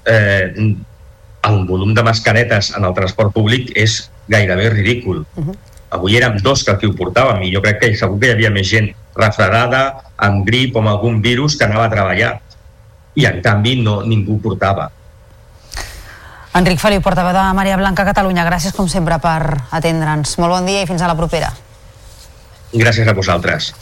[0.07, 0.75] eh,
[1.47, 5.25] el volum de mascaretes en el transport públic és gairebé ridícul.
[5.37, 5.57] Uh -huh.
[5.91, 8.51] Avui érem dos que aquí ho portàvem i jo crec que segur que hi havia
[8.51, 12.41] més gent refredada, amb grip o amb algun virus que anava a treballar.
[13.15, 14.91] I en canvi no, ningú ho portava.
[16.57, 20.39] Enric Feliu, portaveu de Maria Blanca Catalunya, gràcies com sempre per atendre'ns.
[20.39, 21.53] Molt bon dia i fins a la propera.
[22.73, 23.75] Gràcies a vosaltres.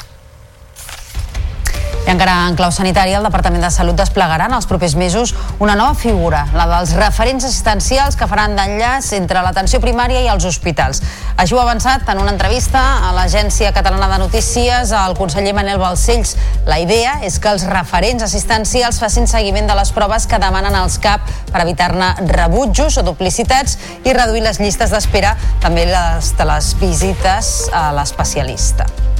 [2.04, 5.72] I encara en clau sanitària, el Departament de Salut desplegarà en els propers mesos una
[5.72, 11.00] nova figura, la dels referents assistencials que faran d'enllaç entre l'atenció primària i els hospitals.
[11.40, 15.80] Així ho ha avançat en una entrevista a l'Agència Catalana de Notícies al conseller Manel
[15.80, 16.34] Balcells.
[16.68, 21.00] La idea és que els referents assistencials facin seguiment de les proves que demanen els
[21.00, 21.24] CAP
[21.54, 27.56] per evitar-ne rebutjos o duplicitats i reduir les llistes d'espera, també les de les visites
[27.72, 29.13] a l'especialista.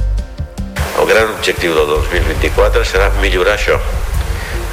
[0.95, 3.75] El gran objectiu del 2024 serà millorar això,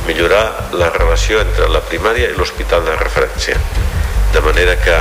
[0.06, 0.44] millorar
[0.78, 3.58] la relació entre la primària i l'hospital de referència.
[4.32, 4.98] De manera que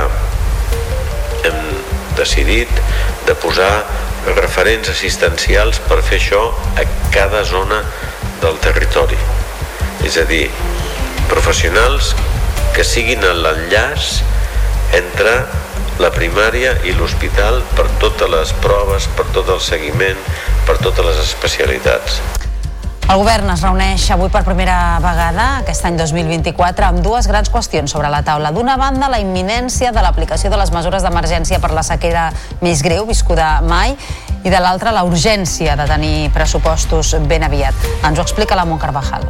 [1.46, 1.60] hem
[2.18, 2.82] decidit
[3.26, 3.70] de posar
[4.34, 6.42] referents assistencials per fer això
[6.78, 7.80] a cada zona
[8.42, 9.18] del territori.
[10.06, 10.44] És a dir,
[11.30, 12.12] professionals
[12.74, 14.22] que siguin l'enllaç
[14.98, 15.38] entre
[16.02, 20.18] la primària i l'hospital per totes les proves, per tot el seguiment,
[20.66, 22.18] per totes les especialitats.
[23.12, 27.94] El govern es reuneix avui per primera vegada, aquest any 2024, amb dues grans qüestions
[27.94, 28.50] sobre la taula.
[28.54, 32.30] D'una banda, la imminència de l'aplicació de les mesures d'emergència per la sequera
[32.64, 33.94] més greu viscuda mai,
[34.42, 37.90] i de l'altra, la urgència de tenir pressupostos ben aviat.
[38.02, 39.28] Ens ho explica la Mont Carvajal.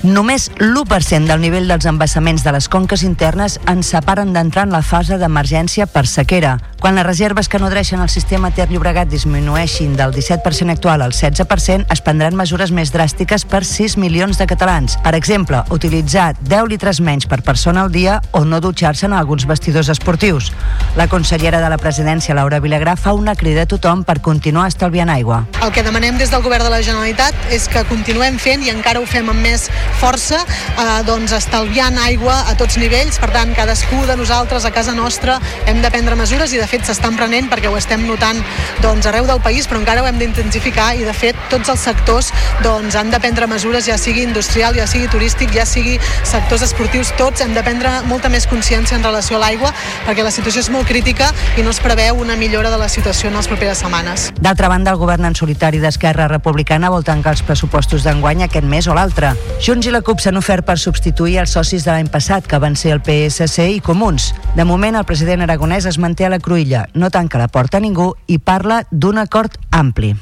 [0.00, 4.80] Només l'1% del nivell dels embassaments de les conques internes ens separen d'entrar en la
[4.80, 6.54] fase d'emergència per sequera.
[6.80, 11.84] Quan les reserves que nodreixen el sistema Ter Llobregat disminueixin del 17% actual al 16%,
[11.92, 14.96] es prendran mesures més dràstiques per 6 milions de catalans.
[15.04, 19.44] Per exemple, utilitzar 10 litres menys per persona al dia o no dutxar-se en alguns
[19.44, 20.48] vestidors esportius.
[20.96, 25.12] La consellera de la presidència, Laura Vilagrà, fa una crida a tothom per continuar estalviant
[25.12, 25.44] aigua.
[25.60, 29.04] El que demanem des del govern de la Generalitat és que continuem fent i encara
[29.04, 29.68] ho fem amb més
[30.00, 34.94] força, eh, doncs estalviant aigua a tots nivells, per tant cadascú de nosaltres a casa
[34.94, 38.40] nostra hem de prendre mesures i de fet s'estan prenent perquè ho estem notant
[38.80, 42.30] doncs, arreu del país, però encara ho hem d'intensificar i de fet tots els sectors
[42.64, 47.12] doncs, han de prendre mesures, ja sigui industrial, ja sigui turístic, ja sigui sectors esportius,
[47.18, 49.72] tots hem de prendre molta més consciència en relació a l'aigua
[50.06, 53.30] perquè la situació és molt crítica i no es preveu una millora de la situació
[53.30, 54.30] en les properes setmanes.
[54.40, 58.88] D'altra banda, el govern en solitari d'Esquerra Republicana vol tancar els pressupostos d'enguany aquest mes
[58.88, 59.32] o l'altre.
[59.60, 62.76] Junts i la CUP s'han ofert per substituir els socis de l'any passat, que van
[62.76, 64.30] ser el PSC i Comuns.
[64.56, 67.84] De moment, el president aragonès es manté a la cruïlla, no tanca la porta a
[67.84, 70.16] ningú i parla d'un acord ampli.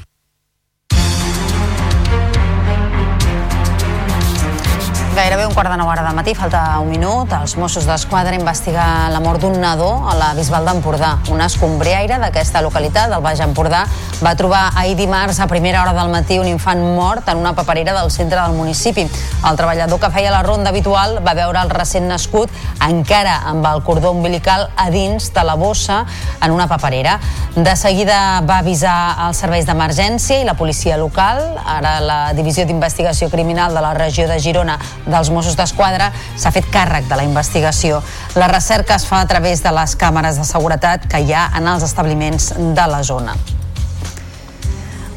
[5.39, 7.31] Gairebé un quart de nou hora de matí, falta un minut.
[7.31, 11.13] Els Mossos d'Esquadra investiguen la mort d'un nadó a la Bisbal d'Empordà.
[11.31, 13.85] Un escombriaire d'aquesta localitat, del Baix Empordà,
[14.19, 17.93] va trobar ahir dimarts a primera hora del matí un infant mort en una paperera
[17.95, 19.05] del centre del municipi.
[19.47, 22.51] El treballador que feia la ronda habitual va veure el recent nascut
[22.83, 26.01] encara amb el cordó umbilical a dins de la bossa
[26.43, 27.15] en una paperera.
[27.55, 31.39] De seguida va avisar els serveis d'emergència i la policia local.
[31.63, 34.75] Ara la Divisió d'Investigació Criminal de la regió de Girona
[35.07, 38.01] dels Mossos d'Esquadra s'ha fet càrrec de la investigació.
[38.35, 41.67] La recerca es fa a través de les càmeres de seguretat que hi ha en
[41.67, 43.37] els establiments de la zona.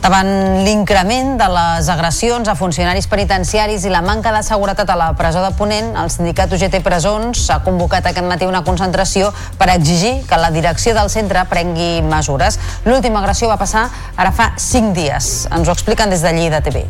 [0.02, 5.12] Davant l'increment de les agressions a funcionaris penitenciaris i la manca de seguretat a la
[5.14, 9.30] presó de Ponent, el sindicat UGT Presons ha convocat aquest matí una concentració
[9.60, 12.58] per exigir que la direcció del centre prengui mesures.
[12.82, 13.86] L'última agressió va passar
[14.16, 15.32] ara fa 5 dies.
[15.54, 16.82] Ens ho expliquen des de TV.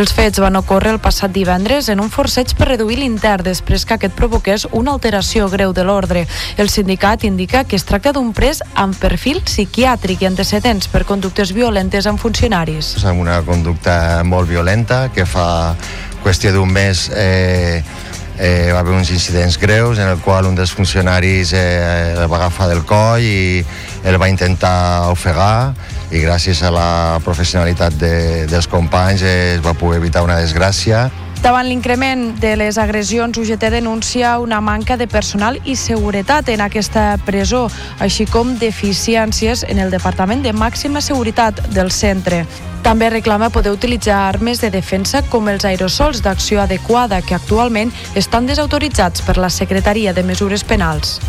[0.00, 3.98] Els fets van ocórrer el passat divendres en un forceig per reduir l'intern després que
[3.98, 6.22] aquest provoqués una alteració greu de l'ordre.
[6.56, 11.52] El sindicat indica que es tracta d'un pres amb perfil psiquiàtric i antecedents per conductes
[11.52, 12.94] violentes amb funcionaris.
[13.04, 15.76] Amb una conducta molt violenta que fa
[16.24, 17.84] qüestió d'un mes eh,
[18.40, 22.40] eh, va haver uns incidents greus en el qual un dels funcionaris eh, el va
[22.40, 23.60] agafar del coll i
[24.08, 25.74] el va intentar ofegar
[26.10, 26.90] i gràcies a la
[27.24, 28.14] professionalitat de,
[28.50, 31.08] dels companys es va poder evitar una desgràcia
[31.40, 37.14] Davant l'increment de les agressions, UGT denuncia una manca de personal i seguretat en aquesta
[37.24, 37.62] presó,
[37.98, 42.44] així com deficiències en el Departament de Màxima Seguretat del centre.
[42.84, 48.44] També reclama poder utilitzar armes de defensa com els aerosols d'acció adequada que actualment estan
[48.44, 51.20] desautoritzats per la Secretaria de Mesures Penals.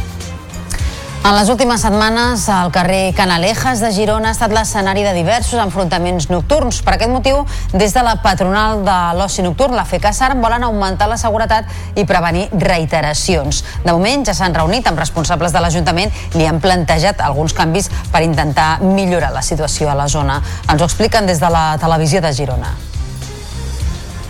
[1.24, 6.32] En les últimes setmanes, el carrer Canalejas de Girona ha estat l'escenari de diversos enfrontaments
[6.32, 6.80] nocturns.
[6.82, 7.44] Per aquest motiu,
[7.78, 12.48] des de la patronal de l'oci nocturn, la FECASAR, volen augmentar la seguretat i prevenir
[12.58, 13.62] reiteracions.
[13.86, 16.10] De moment, ja s'han reunit amb responsables de l'Ajuntament
[16.42, 20.42] i han plantejat alguns canvis per intentar millorar la situació a la zona.
[20.72, 22.74] Ens ho expliquen des de la televisió de Girona.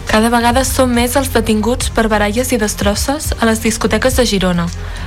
[0.09, 4.65] Cada vegada són més els detinguts per baralles i destrosses a les discoteques de Girona.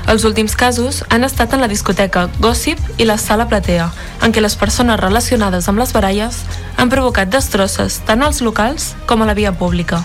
[0.08, 3.90] Els últims casos han estat en la discoteca Gossip i la Sala Platea,
[4.22, 6.40] en què les persones relacionades amb les baralles
[6.76, 10.04] han provocat destrosses tant als locals com a la via pública.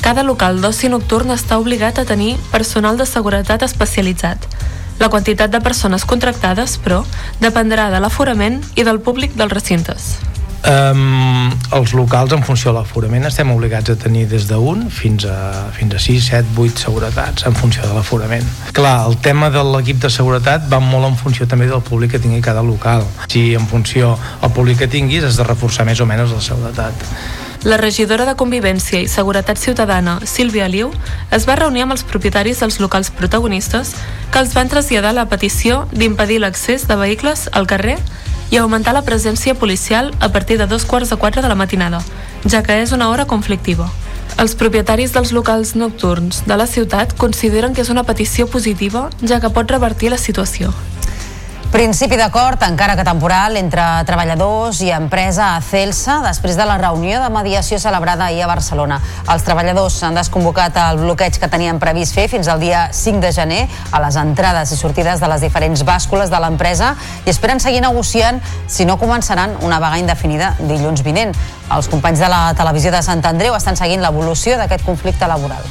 [0.00, 4.48] Cada local d'oci nocturn està obligat a tenir personal de seguretat especialitzat.
[4.98, 7.04] La quantitat de persones contractades, però,
[7.40, 10.16] dependrà de l'aforament i del públic dels recintes.
[10.60, 15.70] Um, els locals, en funció de l'aforament, estem obligats a tenir des d'un fins a,
[15.72, 18.44] fins a 6, 7, 8 seguretats en funció de l'aforament.
[18.76, 22.20] Clar, el tema de l'equip de seguretat va molt en funció també del públic que
[22.20, 23.06] tingui cada local.
[23.32, 27.08] Si en funció del públic que tinguis has de reforçar més o menys la seguretat.
[27.64, 30.88] La regidora de Convivència i Seguretat Ciutadana, Sílvia Liu,
[31.32, 33.92] es va reunir amb els propietaris dels locals protagonistes
[34.32, 37.98] que els van traslladar la petició d'impedir l'accés de vehicles al carrer
[38.50, 42.02] i augmentar la presència policial a partir de dos quarts de quatre de la matinada,
[42.44, 43.88] ja que és una hora conflictiva.
[44.38, 49.40] Els propietaris dels locals nocturns de la ciutat consideren que és una petició positiva, ja
[49.40, 50.74] que pot revertir la situació.
[51.70, 57.20] Principi d'acord, encara que temporal, entre treballadors i empresa a Celsa després de la reunió
[57.22, 58.96] de mediació celebrada ahir a Barcelona.
[59.30, 63.30] Els treballadors han desconvocat el bloqueig que tenien previst fer fins al dia 5 de
[63.36, 63.60] gener
[63.92, 68.42] a les entrades i sortides de les diferents bàscules de l'empresa i esperen seguir negociant
[68.66, 71.36] si no començaran una vaga indefinida dilluns vinent.
[71.70, 75.62] Els companys de la televisió de Sant Andreu estan seguint l'evolució d'aquest conflicte laboral.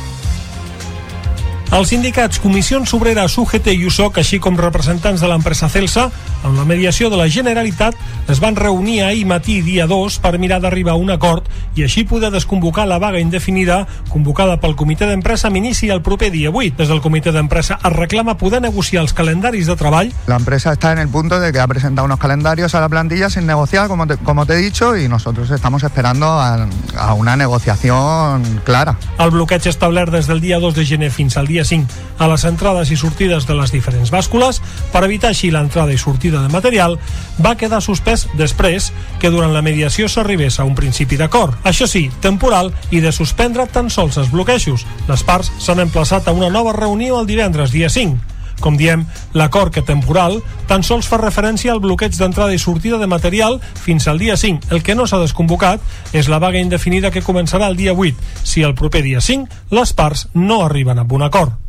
[1.69, 6.07] Els sindicats Comissions Obreres, UGT i USOC, així com representants de l'empresa Celsa,
[6.41, 7.93] amb la mediació de la Generalitat,
[8.29, 11.45] es van reunir ahir matí dia 2 per mirar d'arribar a un acord
[11.77, 16.31] i així poder desconvocar la vaga indefinida convocada pel comitè d'empresa amb inici el proper
[16.33, 16.73] dia 8.
[16.79, 20.91] Des del comitè d'empresa es reclama poder negociar els calendaris de treball La empresa está
[20.91, 24.07] en el punto de que ha presentado unos calendarios a la plantilla sin negociar, como
[24.07, 26.67] te, como te he dicho, y nosotros estamos esperando a,
[26.97, 28.97] a una negociación clara.
[29.19, 32.45] El bloqueig establert des del dia 2 de gener fins al dia 5 a les
[32.45, 34.61] entrades i sortides de les diferents bàscules
[34.93, 36.97] per evitar així l'entrada i sortida de material
[37.41, 41.55] va quedar suspès després que durant la mediació s'arribés a un principi d'acord.
[41.63, 44.85] Això sí, temporal i de suspendre tan sols els bloquejos.
[45.07, 48.38] Les parts s'han emplaçat a una nova reunió el divendres, dia 5.
[48.59, 53.07] Com diem, l'acord que temporal tan sols fa referència al bloqueig d'entrada i sortida de
[53.07, 54.69] material fins al dia 5.
[54.73, 55.81] El que no s'ha desconvocat
[56.13, 59.93] és la vaga indefinida que començarà el dia 8, si el proper dia 5 les
[59.93, 61.68] parts no arriben a un acord.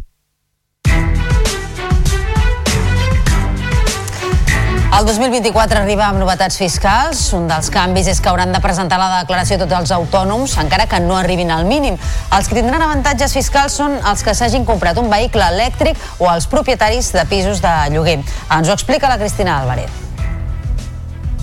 [4.90, 7.20] El 2024 arriba amb novetats fiscals.
[7.36, 10.98] Un dels canvis és que hauran de presentar la declaració tots els autònoms, encara que
[11.04, 11.96] no arribin al mínim.
[12.36, 16.50] Els que tindran avantatges fiscals són els que s'hagin comprat un vehicle elèctric o els
[16.50, 18.18] propietaris de pisos de lloguer.
[18.50, 20.09] Ens ho explica la Cristina Álvarez.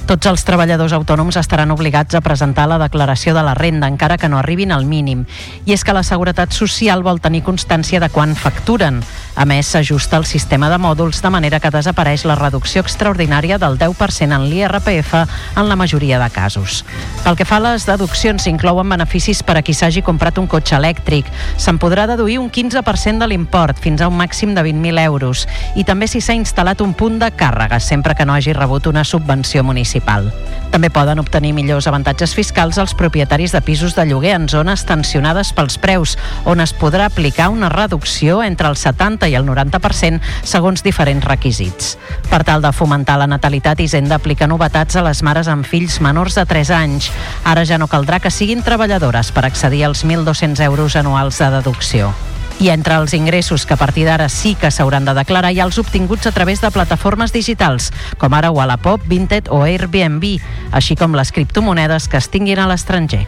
[0.07, 4.29] Tots els treballadors autònoms estaran obligats a presentar la declaració de la renda, encara que
[4.31, 5.25] no arribin al mínim.
[5.67, 9.01] I és que la Seguretat Social vol tenir constància de quan facturen.
[9.35, 13.75] A més, s'ajusta el sistema de mòduls de manera que desapareix la reducció extraordinària del
[13.77, 15.11] 10% en l'IRPF
[15.57, 16.85] en la majoria de casos.
[17.25, 20.79] Pel que fa a les deduccions, inclouen beneficis per a qui s'hagi comprat un cotxe
[20.79, 21.27] elèctric.
[21.59, 25.43] Se'n podrà deduir un 15% de l'import, fins a un màxim de 20.000 euros.
[25.75, 29.03] I també si s'ha instal·lat un punt de càrrega, sempre que no hagi rebut una
[29.03, 29.96] subvenció municipal.
[30.71, 35.53] També poden obtenir millors avantatges fiscals els propietaris de pisos de lloguer en zones tensionades
[35.55, 40.83] pels preus, on es podrà aplicar una reducció entre el 70 i el 90% segons
[40.83, 41.95] diferents requisits.
[42.29, 46.35] Per tal de fomentar la natalitat, Hisenda aplica novetats a les mares amb fills menors
[46.37, 47.11] de 3 anys.
[47.43, 52.13] Ara ja no caldrà que siguin treballadores per accedir als 1.200 euros anuals de deducció.
[52.59, 55.67] I entre els ingressos que a partir d'ara sí que s'hauran de declarar hi ha
[55.67, 60.25] els obtinguts a través de plataformes digitals, com ara Wallapop, Vinted o Airbnb,
[60.71, 63.27] així com les criptomonedes que es tinguin a l'estranger.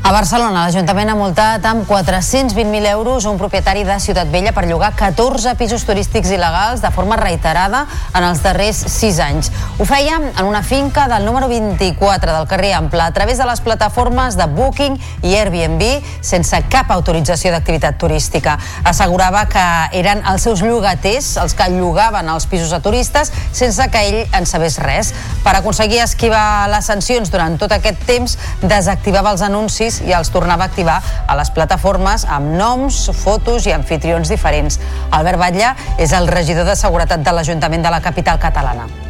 [0.00, 4.94] A Barcelona, l'Ajuntament ha multat amb 420.000 euros un propietari de Ciutat Vella per llogar
[4.96, 7.82] 14 pisos turístics il·legals de forma reiterada
[8.16, 9.50] en els darrers 6 anys.
[9.76, 13.60] Ho feia en una finca del número 24 del carrer Ample a través de les
[13.60, 15.84] plataformes de Booking i Airbnb
[16.24, 18.56] sense cap autorització d'activitat turística.
[18.88, 19.66] Assegurava que
[20.00, 24.48] eren els seus llogaters els que llogaven els pisos a turistes sense que ell en
[24.48, 25.12] sabés res.
[25.44, 30.30] Per aconseguir esquivar les sancions durant tot aquest temps, desactivava els anuncis anuncis i els
[30.30, 34.80] tornava a activar a les plataformes amb noms, fotos i anfitrions diferents.
[35.10, 39.09] Albert Batlle és el regidor de Seguretat de l'Ajuntament de la capital catalana.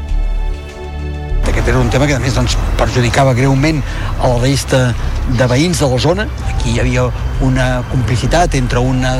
[1.48, 3.80] Aquest era un tema que a més doncs, perjudicava greument
[4.20, 4.80] a la resta
[5.38, 6.26] de veïns de la zona.
[6.50, 7.06] Aquí hi havia
[7.46, 9.14] una complicitat entre una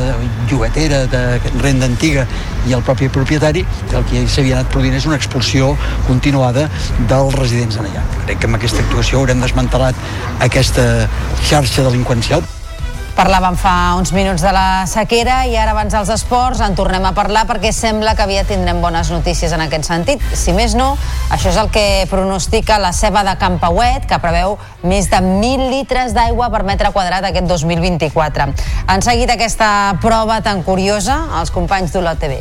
[0.50, 1.24] llogatera de
[1.62, 2.26] renda antiga
[2.68, 3.64] i el propi propietari.
[3.90, 5.74] El que s'havia anat produint és una expulsió
[6.06, 6.68] continuada
[7.10, 8.06] dels residents en allà.
[8.26, 10.08] Crec que amb aquesta actuació haurem desmantelat
[10.50, 10.86] aquesta
[11.48, 12.59] xarxa delinqüencial.
[13.20, 17.10] Parlàvem fa uns minuts de la sequera i ara abans dels esports en tornem a
[17.12, 20.24] parlar perquè sembla que aviat tindrem bones notícies en aquest sentit.
[20.32, 20.94] Si més no,
[21.28, 26.16] això és el que pronostica la ceba de Campauet, que preveu més de 1.000 litres
[26.16, 28.48] d'aigua per metre quadrat aquest 2024.
[28.88, 29.68] Han seguit aquesta
[30.00, 32.40] prova tan curiosa els companys d'Olot TV.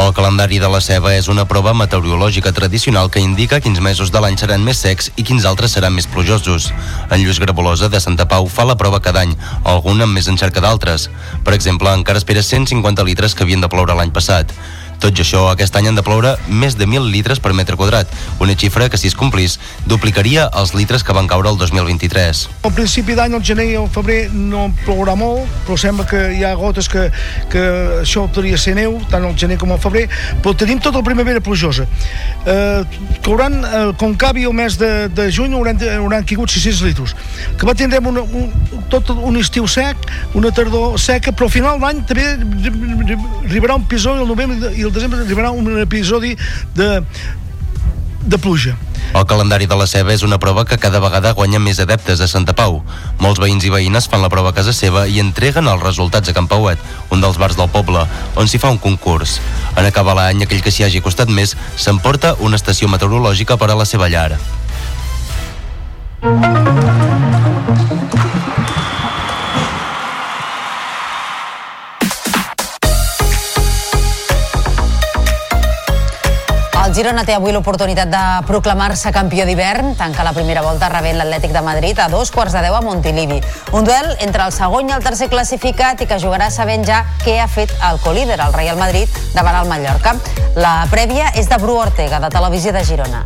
[0.00, 4.22] El calendari de la ceba és una prova meteorològica tradicional que indica quins mesos de
[4.24, 6.70] l'any seran més secs i quins altres seran més plujosos.
[7.10, 9.34] En Lluís Grabolosa, de Santa Pau, fa la prova cada any,
[9.74, 11.10] algun amb més encert que d'altres.
[11.44, 14.56] Per exemple, encara espera 150 litres que havien de ploure l'any passat.
[15.00, 18.10] Tot i això, aquest any han de ploure més de 1.000 litres per metre quadrat,
[18.40, 19.56] una xifra que, si es complís,
[19.88, 22.42] duplicaria els litres que van caure el 2023.
[22.68, 26.44] Al principi d'any, al gener i al febrer, no plourà molt, però sembla que hi
[26.44, 27.06] ha gotes que,
[27.52, 27.62] que
[28.02, 30.04] això podria ser neu, tant al gener com al febrer,
[30.44, 31.88] però tenim tota la primavera plujosa.
[32.44, 37.16] Eh, cauran, eh, com cabi el mes de, de juny, hauran, hauran caigut 600 litres.
[37.56, 38.52] Que va tindrem una, un,
[38.92, 40.04] tot un estiu sec,
[40.36, 42.28] una tardor seca, però al final d'any també
[43.48, 46.36] arribarà un episodi, el novembre i el desembre arribarà un episodi
[46.74, 47.02] de,
[48.22, 48.76] de pluja.
[49.14, 52.28] El calendari de la ceba és una prova que cada vegada guanya més adeptes a
[52.30, 52.78] Santa Pau.
[53.18, 56.36] Molts veïns i veïnes fan la prova a casa seva i entreguen els resultats a
[56.36, 56.78] Can Pauet,
[57.10, 58.04] un dels bars del poble,
[58.38, 59.40] on s'hi fa un concurs.
[59.74, 63.78] En acabar l'any, aquell que s'hi hagi costat més s'emporta una estació meteorològica per a
[63.82, 64.38] la seva llar.
[77.00, 79.94] Girona té avui l'oportunitat de proclamar-se campió d'hivern.
[79.96, 83.38] Tanca la primera volta rebent l'Atlètic de Madrid a dos quarts de deu a Montilivi.
[83.72, 87.38] Un duel entre el segon i el tercer classificat i que jugarà sabent ja què
[87.40, 90.12] ha fet el colíder, el Real Madrid, davant el Mallorca.
[90.60, 93.24] La prèvia és de Bru Ortega, de Televisió de Girona.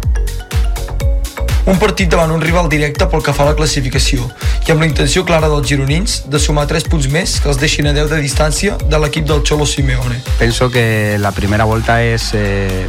[1.67, 4.29] Un partit davant un rival directe pel que fa a la classificació
[4.69, 7.91] i amb la intenció clara dels gironins de sumar 3 punts més que els deixin
[7.91, 10.23] a 10 de distància de l'equip del Cholo Simeone.
[10.39, 12.87] Penso que la primera volta és eh,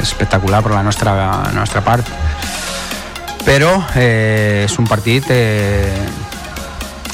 [0.00, 2.08] espectacular per la nostra, la nostra part,
[3.46, 5.92] però eh, és un partit eh,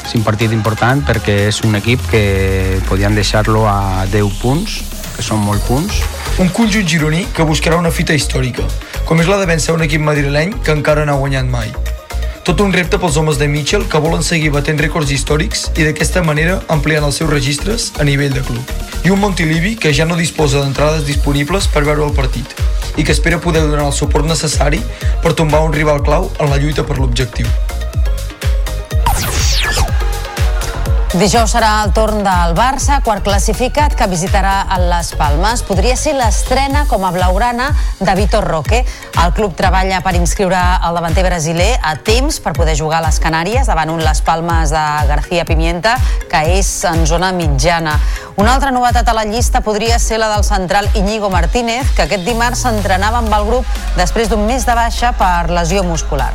[0.03, 2.23] és un partit important perquè és un equip que
[2.89, 4.81] podien deixar-lo a 10 punts,
[5.13, 6.01] que són molt punts,
[6.41, 8.63] Un conjunt gironí que buscarà una fita històrica,
[9.05, 11.69] com és la de vèncer un equip madrileny que encara no ha guanyat mai.
[12.43, 16.19] Tot un repte pels homes de Mitchell que volen seguir batent rècords històrics i d'aquesta
[16.27, 18.73] manera ampliant els seus registres a nivell de club.
[19.07, 22.51] I un Montilivi que ja no disposa d'entrades disponibles per veure el partit
[22.99, 24.81] i que espera poder donar el suport necessari
[25.23, 27.47] per tombar un rival clau en la lluita per l'objectiu.
[31.13, 35.61] Dijous serà el torn del Barça, quart classificat, que visitarà el Les Palmes.
[35.61, 37.67] Podria ser l'estrena com a blaugrana
[37.99, 38.79] de Vitor Roque.
[39.21, 43.19] El club treballa per inscriure el davanter brasiler a temps per poder jugar a les
[43.21, 45.99] Canàries davant un Les Palmes de García Pimienta,
[46.31, 47.93] que és en zona mitjana.
[48.41, 52.25] Una altra novetat a la llista podria ser la del central Iñigo Martínez, que aquest
[52.25, 56.33] dimarts s'entrenava amb el grup després d'un mes de baixa per lesió muscular.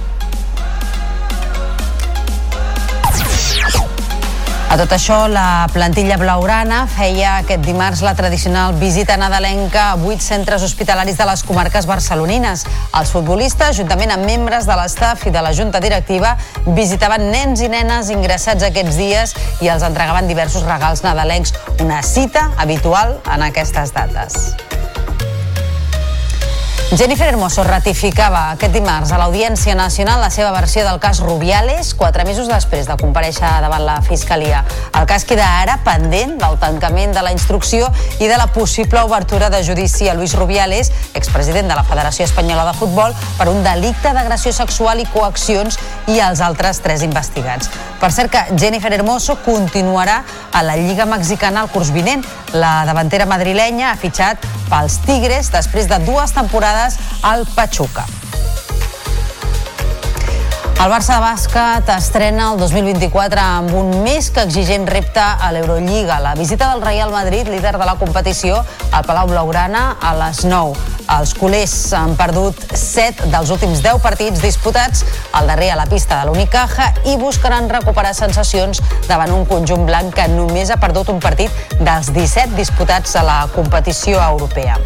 [4.69, 10.21] A tot això, la plantilla blaugrana feia aquest dimarts la tradicional visita nadalenca a vuit
[10.21, 12.67] centres hospitalaris de les comarques barcelonines.
[13.01, 16.35] Els futbolistes, juntament amb membres de l'estaf i de la junta directiva,
[16.77, 19.33] visitaven nens i nenes ingressats aquests dies
[19.65, 24.53] i els entregaven diversos regals nadalencs, una cita habitual en aquestes dates.
[26.97, 32.25] Jennifer Hermoso ratificava aquest dimarts a l'Audiència Nacional la seva versió del cas Rubiales quatre
[32.25, 34.63] mesos després de compareixer davant la Fiscalia.
[34.97, 37.91] El cas queda ara pendent del tancament de la instrucció
[38.25, 42.65] i de la possible obertura de judici a Luis Rubiales, expresident de la Federació Espanyola
[42.71, 45.77] de Futbol, per un delicte d'agressió sexual i coaccions
[46.09, 47.69] i els altres tres investigats.
[48.01, 50.23] Per cert que Jennifer Hermoso continuarà
[50.57, 52.25] a la Lliga Mexicana el curs vinent.
[52.57, 56.78] La davantera madrilenya ha fitxat pels Tigres després de dues temporades
[57.23, 58.07] al Pachuca.
[60.79, 66.21] El Barça de bàsquet estrena el 2024 amb un més que exigent repte a l'Eurolliga.
[66.23, 68.61] La visita del Real Madrid, líder de la competició,
[68.93, 70.79] al Palau Blaugrana a les 9.
[71.17, 75.03] Els culers han perdut 7 dels últims 10 partits disputats,
[75.41, 78.79] el darrer a la pista de l'Unicaja, i buscaran recuperar sensacions
[79.09, 81.51] davant un conjunt blanc que només ha perdut un partit
[81.83, 84.79] dels 17 disputats a la competició europea.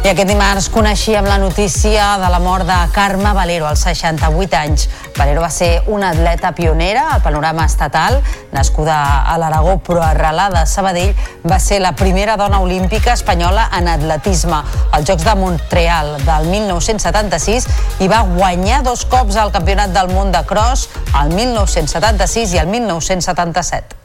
[0.00, 4.86] I aquest dimarts coneixíem la notícia de la mort de Carme Valero, als 68 anys.
[5.18, 8.16] Valero va ser una atleta pionera al panorama estatal,
[8.48, 8.96] nascuda
[9.28, 11.12] a l'Aragó però arrelada a Sabadell,
[11.44, 17.68] va ser la primera dona olímpica espanyola en atletisme als Jocs de Montreal del 1976
[18.00, 20.88] i va guanyar dos cops al Campionat del Món de Cross
[21.20, 23.99] el 1976 i el 1977.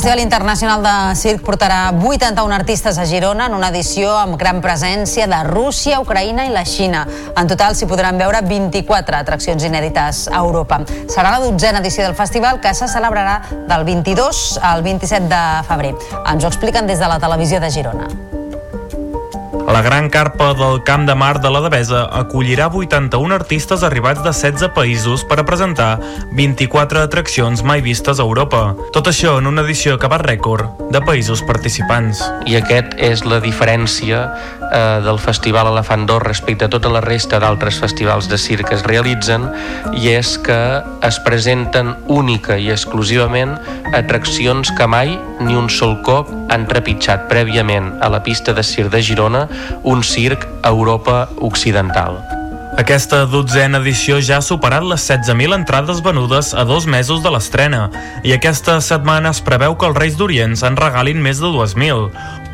[0.00, 5.26] Festival Internacional de Circ portarà 81 artistes a Girona en una edició amb gran presència
[5.28, 7.04] de Rússia, Ucraïna i la Xina.
[7.36, 10.80] En total s'hi podran veure 24 atraccions inèdites a Europa.
[11.04, 15.94] Serà la dotzena edició del festival que se celebrarà del 22 al 27 de febrer.
[16.24, 18.39] Ens ho expliquen des de la televisió de Girona.
[19.66, 24.32] La gran carpa del Camp de Mar de la Devesa acollirà 81 artistes arribats de
[24.32, 25.90] 16 països per a presentar
[26.36, 28.74] 24 atraccions mai vistes a Europa.
[28.94, 32.22] Tot això en una edició que va rècord de països participants.
[32.46, 34.24] i aquest és la diferència
[34.72, 38.78] eh, del Festival Elefant d'Or respecte a tota la resta d'altres festivals de circ que
[38.78, 39.48] es realitzen
[39.98, 40.58] i és que
[41.06, 43.56] es presenten única i exclusivament
[43.96, 48.92] atraccions que mai ni un sol cop han trepitjat prèviament a la pista de circ
[48.94, 49.46] de Girona
[49.82, 52.20] un circ a Europa Occidental.
[52.78, 57.88] Aquesta dotzena edició ja ha superat les 16.000 entrades venudes a dos mesos de l'estrena
[58.24, 62.06] i aquesta setmana es preveu que els Reis d'Orients en regalin més de 2.000.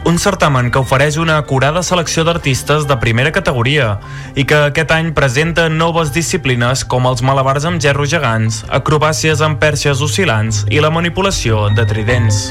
[0.06, 3.96] Un certamen que ofereix una acurada selecció d'artistes de primera categoria
[4.38, 9.58] i que aquest any presenta noves disciplines com els malabars amb gerros gegants, acrobàcies amb
[9.58, 12.46] perxes oscil·lants i la manipulació de tridents.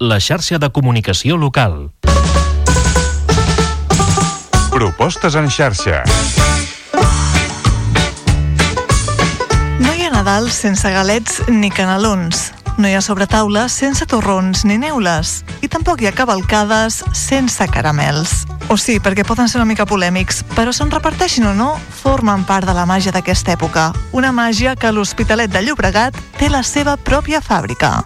[0.00, 1.90] La xarxa de comunicació local.
[4.72, 6.06] Propostes en xarxa.
[10.28, 12.50] Nadal sense galets ni canelons.
[12.76, 15.38] No hi ha sobretaula sense torrons ni neules.
[15.64, 18.44] I tampoc hi ha cavalcades sense caramels.
[18.68, 21.70] O sí, perquè poden ser una mica polèmics, però se'n reparteixin o no,
[22.02, 23.88] formen part de la màgia d'aquesta època.
[24.12, 28.02] Una màgia que l'Hospitalet de Llobregat té la seva pròpia fàbrica.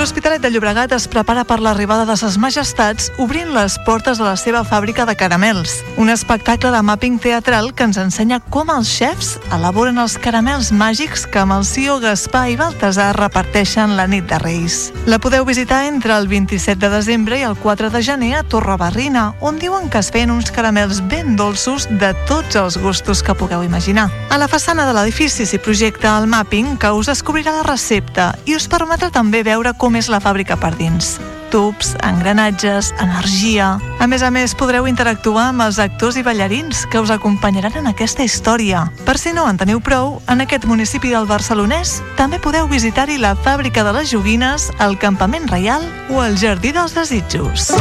[0.00, 4.32] L'Hospitalet de Llobregat es prepara per l'arribada de ses majestats obrint les portes de la
[4.40, 5.74] seva fàbrica de caramels.
[6.00, 11.26] Un espectacle de mapping teatral que ens ensenya com els xefs elaboren els caramels màgics
[11.28, 14.78] que amb el CEO Gaspar i Baltasar reparteixen la nit de Reis.
[15.04, 19.34] La podeu visitar entre el 27 de desembre i el 4 de gener a Torrebarrina,
[19.44, 23.68] on diuen que es feien uns caramels ben dolços de tots els gustos que pugueu
[23.68, 24.08] imaginar.
[24.30, 28.56] A la façana de l'edifici s'hi projecta el mapping que us descobrirà la recepta i
[28.56, 31.18] us permetrà també veure com és la fàbrica per dins
[31.50, 33.78] tubs, engranatges, energia...
[34.00, 37.90] A més a més, podreu interactuar amb els actors i ballarins que us acompanyaran en
[37.90, 38.86] aquesta història.
[39.04, 43.34] Per si no en teniu prou, en aquest municipi del Barcelonès també podeu visitar-hi la
[43.36, 47.74] fàbrica de les joguines, el campament reial o el jardí dels desitjos.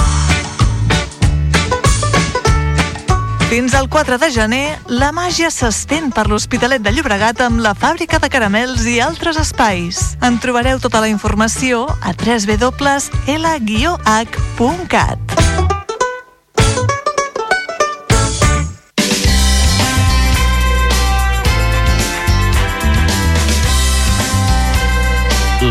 [3.49, 8.19] Fins al 4 de gener, la màgia s'estén per l'Hospitalet de Llobregat amb la fàbrica
[8.21, 10.13] de caramels i altres espais.
[10.21, 12.77] En trobareu tota la informació a www.l-h.cat.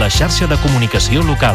[0.02, 1.55] La xarxa de comunicació local.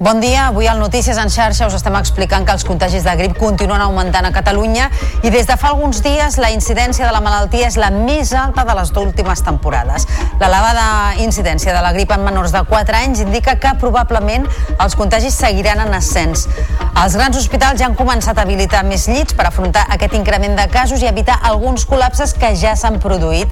[0.00, 3.32] Bon dia, avui al Notícies en xarxa us estem explicant que els contagis de grip
[3.34, 4.84] continuen augmentant a Catalunya
[5.26, 8.62] i des de fa alguns dies la incidència de la malaltia és la més alta
[8.62, 10.06] de les últimes temporades.
[10.38, 14.46] L'elevada incidència de la grip en menors de 4 anys indica que probablement
[14.78, 16.46] els contagis seguiran en ascens.
[16.94, 20.68] Els grans hospitals ja han començat a habilitar més llits per afrontar aquest increment de
[20.70, 23.50] casos i evitar alguns col·lapses que ja s'han produït.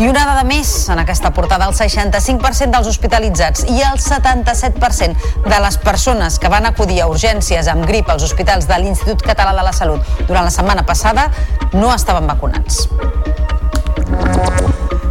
[0.00, 5.58] I una dada més en aquesta portada, el 65% dels hospitalitzats i el 77% de
[5.60, 9.66] les persones que van acudir a urgències amb grip als hospitals de l'Institut Català de
[9.66, 11.30] la Salut durant la setmana passada
[11.72, 12.86] no estaven vacunats.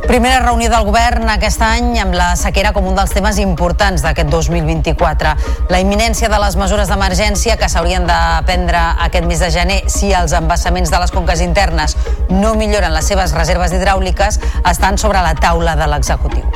[0.09, 4.31] Primera reunió del govern aquest any amb la sequera com un dels temes importants d'aquest
[4.33, 5.35] 2024.
[5.69, 8.17] La imminència de les mesures d'emergència que s'haurien de
[8.49, 11.93] prendre aquest mes de gener si els embassaments de les conques internes
[12.31, 14.41] no milloren les seves reserves hidràuliques
[14.73, 16.49] estan sobre la taula de l'executiu.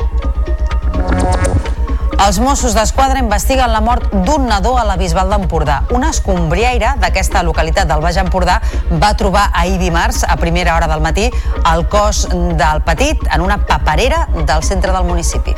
[2.24, 5.82] Els Mossos d'Esquadra investiguen la mort d'un nadó a la Bisbal d'Empordà.
[5.92, 8.54] Una escombriaire d'aquesta localitat del Baix Empordà
[9.02, 11.26] va trobar ahir dimarts, a primera hora del matí,
[11.72, 15.52] el cos del petit en una paperera del centre del municipi.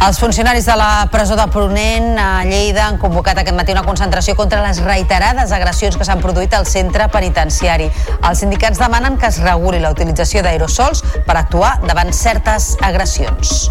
[0.00, 4.36] Els funcionaris de la presó de Pronent a Lleida han convocat aquest matí una concentració
[4.36, 7.88] contra les reiterades agressions que s'han produït al centre penitenciari.
[8.20, 13.70] Els sindicats demanen que es reguli la utilització d'aerosols per actuar davant certes agressions.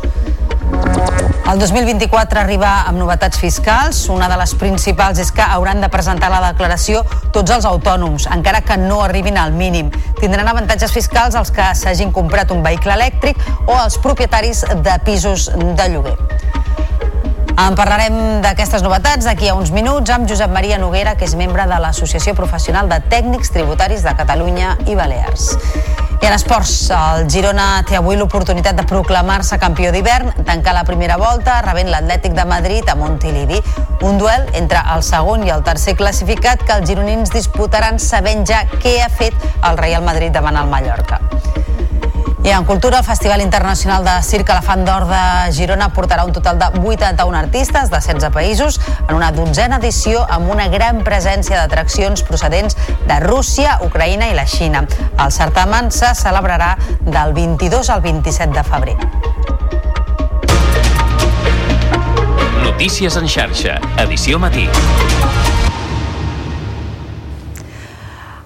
[1.50, 4.04] El 2024 arriba amb novetats fiscals.
[4.14, 7.02] Una de les principals és que hauran de presentar la declaració
[7.34, 9.90] tots els autònoms, encara que no arribin al mínim.
[10.20, 15.50] Tindran avantatges fiscals els que s'hagin comprat un vehicle elèctric o els propietaris de pisos
[15.50, 16.14] de lloguer.
[17.60, 21.66] En parlarem d'aquestes novetats d'aquí a uns minuts amb Josep Maria Noguera, que és membre
[21.68, 25.50] de l'Associació Professional de Tècnics Tributaris de Catalunya i Balears.
[26.22, 31.16] I en esports, el Girona té avui l'oportunitat de proclamar-se campió d'hivern, tancar la primera
[31.22, 33.62] volta rebent l'Atlètic de Madrid a Montilivi.
[34.04, 38.66] Un duel entre el segon i el tercer classificat que els gironins disputaran sabent ja
[38.76, 41.24] què ha fet el Real Madrid davant el Mallorca.
[42.42, 46.58] I en cultura, el Festival Internacional de Circ Elefant d'Or de Girona portarà un total
[46.62, 48.80] de 81 artistes de 16 països
[49.10, 54.48] en una dotzena edició amb una gran presència d'atraccions procedents de Rússia, Ucraïna i la
[54.48, 54.86] Xina.
[55.20, 58.98] El certamen se celebrarà del 22 al 27 de febrer.
[62.64, 64.70] Notícies en xarxa, edició matí.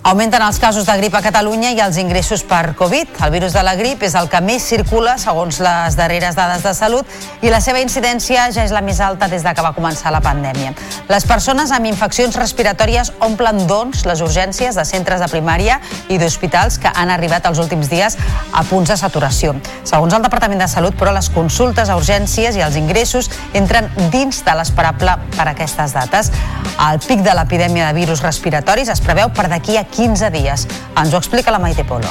[0.03, 3.13] Augmenten els casos de grip a Catalunya i els ingressos per Covid.
[3.23, 6.73] El virus de la grip és el que més circula segons les darreres dades de
[6.75, 7.07] salut
[7.39, 10.19] i la seva incidència ja és la més alta des de que va començar la
[10.19, 10.73] pandèmia.
[11.07, 15.79] Les persones amb infeccions respiratòries omplen, doncs, les urgències de centres de primària
[16.11, 18.19] i d'hospitals que han arribat els últims dies
[18.51, 19.55] a punts de saturació.
[19.87, 24.43] Segons el Departament de Salut, però, les consultes a urgències i els ingressos entren dins
[24.43, 26.33] de l'esperable per aquestes dates.
[26.91, 30.67] El pic de l'epidèmia de virus respiratoris es preveu per d'aquí a 15 dies.
[30.97, 32.09] Ens ho explica la Maite Polo.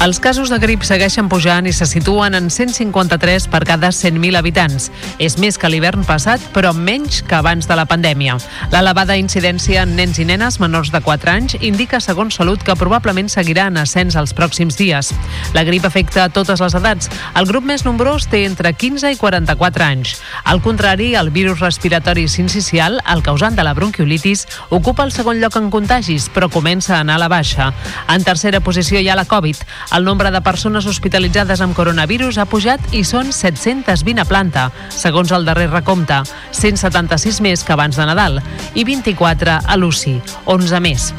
[0.00, 4.86] Els casos de grip segueixen pujant i se situen en 153 per cada 100.000 habitants.
[5.20, 8.38] És més que l'hivern passat, però menys que abans de la pandèmia.
[8.72, 13.28] L'elevada incidència en nens i nenes menors de 4 anys indica, segons Salut, que probablement
[13.28, 15.10] seguirà en ascens els pròxims dies.
[15.52, 17.12] La grip afecta a totes les edats.
[17.36, 20.16] El grup més nombrós té entre 15 i 44 anys.
[20.48, 25.60] Al contrari, el virus respiratori sincicial, el causant de la bronquiolitis, ocupa el segon lloc
[25.60, 27.74] en contagis, però comença a anar a la baixa.
[28.08, 29.60] En tercera posició hi ha la Covid.
[29.92, 35.32] El nombre de persones hospitalitzades amb coronavirus ha pujat i són 720 a planta, segons
[35.34, 36.20] el darrer recompte,
[36.54, 38.38] 176 més que abans de Nadal
[38.78, 41.10] i 24 a l'UCI, 11 més.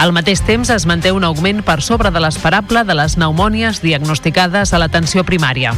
[0.00, 4.72] Al mateix temps es manté un augment per sobre de l'esperable de les pneumònies diagnosticades
[4.72, 5.74] a l'atenció primària.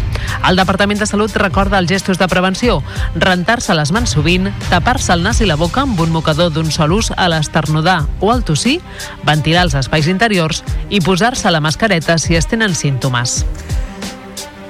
[0.47, 2.83] El Departament de Salut recorda els gestos de prevenció,
[3.17, 6.93] rentar-se les mans sovint, tapar-se el nas i la boca amb un mocador d'un sol
[7.01, 8.77] ús a l'esternudar o al tossir,
[9.25, 13.43] ventilar els espais interiors i posar-se la mascareta si es tenen símptomes.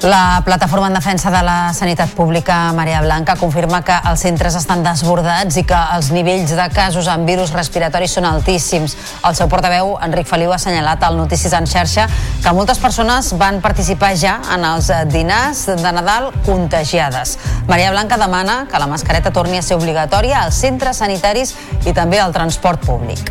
[0.02, 4.82] La plataforma en defensa de la sanitat pública Marea Blanca confirma que els centres estan
[4.82, 8.96] desbordats i que els nivells de casos amb virus respiratoris són altíssims.
[9.22, 12.08] El seu portaveu, Enric Feliu, ha assenyalat al Notícies en xarxa
[12.42, 17.38] que moltes persones van participar ja en els dinars de Nadal contagiades.
[17.70, 21.54] Maria Blanca demana que la mascareta torni a ser obligatòria als centres sanitaris
[21.86, 23.30] i també al transport públic.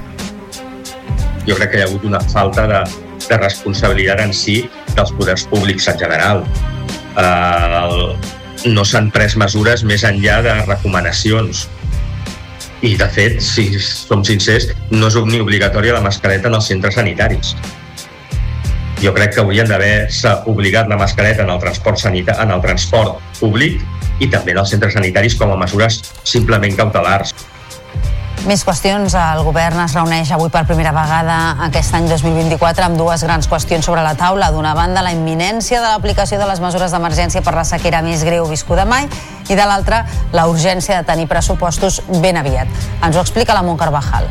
[1.43, 2.85] Jo crec que hi ha hagut una falta de,
[3.31, 4.61] de responsabilitat en si
[4.95, 6.43] dels poders públics en general.
[7.17, 8.31] Eh,
[8.71, 11.67] no s'han pres mesures més enllà de recomanacions.
[12.81, 16.97] I, de fet, si som sincers, no és ni obligatòria la mascareta en els centres
[16.97, 17.55] sanitaris.
[19.01, 23.17] Jo crec que haurien d'haver-se obligat la mascareta en el transport sanita, en el transport
[23.39, 23.81] públic
[24.21, 27.33] i també dels centres sanitaris com a mesures simplement cautelars.
[28.49, 29.13] Més qüestions.
[29.13, 31.35] El govern es reuneix avui per primera vegada
[31.67, 34.49] aquest any 2024 amb dues grans qüestions sobre la taula.
[34.55, 38.49] D'una banda, la imminència de l'aplicació de les mesures d'emergència per la sequera més greu
[38.49, 39.05] viscuda mai
[39.45, 42.81] i de l'altra, la urgència de tenir pressupostos ben aviat.
[43.05, 44.25] Ens ho explica la Montcarvajal.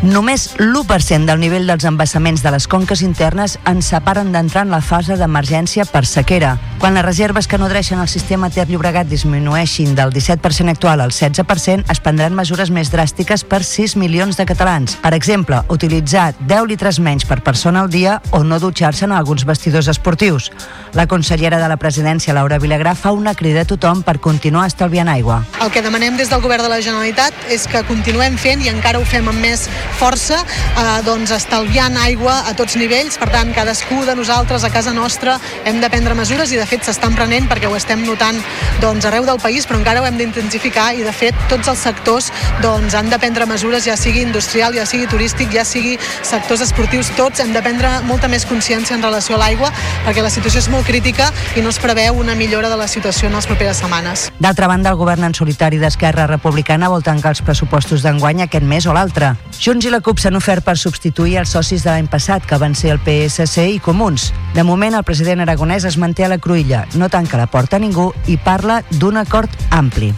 [0.00, 4.80] Només l'1% del nivell dels embassaments de les conques internes ens separen d'entrar en la
[4.80, 6.54] fase d'emergència per sequera.
[6.80, 11.84] Quan les reserves que nodreixen el sistema Ter Llobregat disminueixin del 17% actual al 16%,
[11.92, 14.96] es prendran mesures més dràstiques per 6 milions de catalans.
[15.02, 19.44] Per exemple, utilitzar 10 litres menys per persona al dia o no dutxar-se en alguns
[19.44, 20.48] vestidors esportius.
[20.96, 25.12] La consellera de la presidència, Laura Vilagrà, fa una crida a tothom per continuar estalviant
[25.12, 25.42] aigua.
[25.60, 28.98] El que demanem des del govern de la Generalitat és que continuem fent i encara
[28.98, 29.68] ho fem amb més
[29.98, 33.18] força, eh, doncs estalviant aigua a tots nivells.
[33.18, 36.84] Per tant, cadascú de nosaltres a casa nostra hem de prendre mesures i de fet
[36.84, 38.38] s'estan prenent perquè ho estem notant
[38.80, 42.30] doncs, arreu del país, però encara ho hem d'intensificar i de fet tots els sectors
[42.62, 47.12] doncs, han de prendre mesures, ja sigui industrial, ja sigui turístic, ja sigui sectors esportius,
[47.16, 49.72] tots hem de prendre molta més consciència en relació a l'aigua
[50.06, 53.28] perquè la situació és molt crítica i no es preveu una millora de la situació
[53.28, 54.28] en les properes setmanes.
[54.40, 58.86] D'altra banda, el govern en solitari d'Esquerra Republicana vol tancar els pressupostos d'enguany aquest mes
[58.86, 59.34] o l'altre.
[59.60, 62.74] Junts i la CUP s'han ofert per substituir els socis de l'any passat, que van
[62.74, 64.30] ser el PSC i Comuns.
[64.54, 67.80] De moment, el president aragonès es manté a la cruïlla, no tanca la porta a
[67.80, 70.10] ningú i parla d'un acord ampli.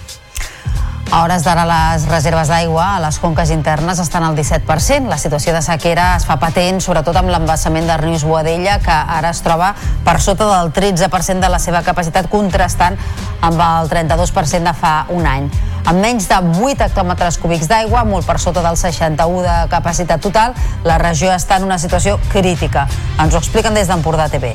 [1.13, 5.11] A hores d'ara les reserves d'aigua a les conques internes estan al 17%.
[5.13, 9.35] La situació de sequera es fa patent, sobretot amb l'embassament de Rius Boadella, que ara
[9.37, 9.75] es troba
[10.07, 12.97] per sota del 13% de la seva capacitat, contrastant
[13.43, 15.53] amb el 32% de fa un any.
[15.83, 20.55] Amb menys de 8 hectòmetres cúbics d'aigua, molt per sota del 61 de capacitat total,
[20.87, 22.87] la regió està en una situació crítica.
[23.19, 24.55] Ens ho expliquen des d'Empordà TV.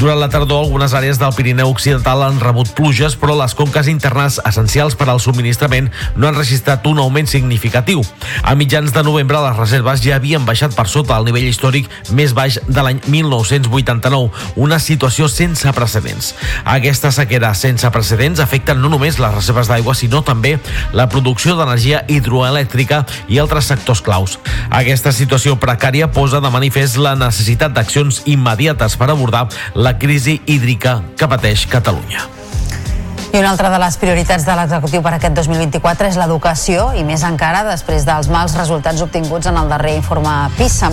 [0.00, 4.38] Durant la tardor, algunes àrees del Pirineu Occidental han rebut pluges, però les conques internes
[4.48, 8.00] essencials per al subministrament no han registrat un augment significatiu.
[8.40, 12.32] A mitjans de novembre, les reserves ja havien baixat per sota el nivell històric més
[12.32, 16.32] baix de l'any 1989, una situació sense precedents.
[16.64, 20.54] Aquesta sequera sense precedents afecta no només les reserves d'aigua, sinó també
[20.96, 24.38] la producció d'energia hidroelèctrica i altres sectors claus.
[24.70, 29.44] Aquesta situació precària posa de manifest la necessitat d'accions immediates per abordar
[29.76, 32.26] la crisi hídrica que pateix Catalunya.
[33.32, 37.22] I una altra de les prioritats de l'executiu per aquest 2024 és l'educació i més
[37.22, 40.90] encara després dels mals resultats obtinguts en el darrer informe PISA.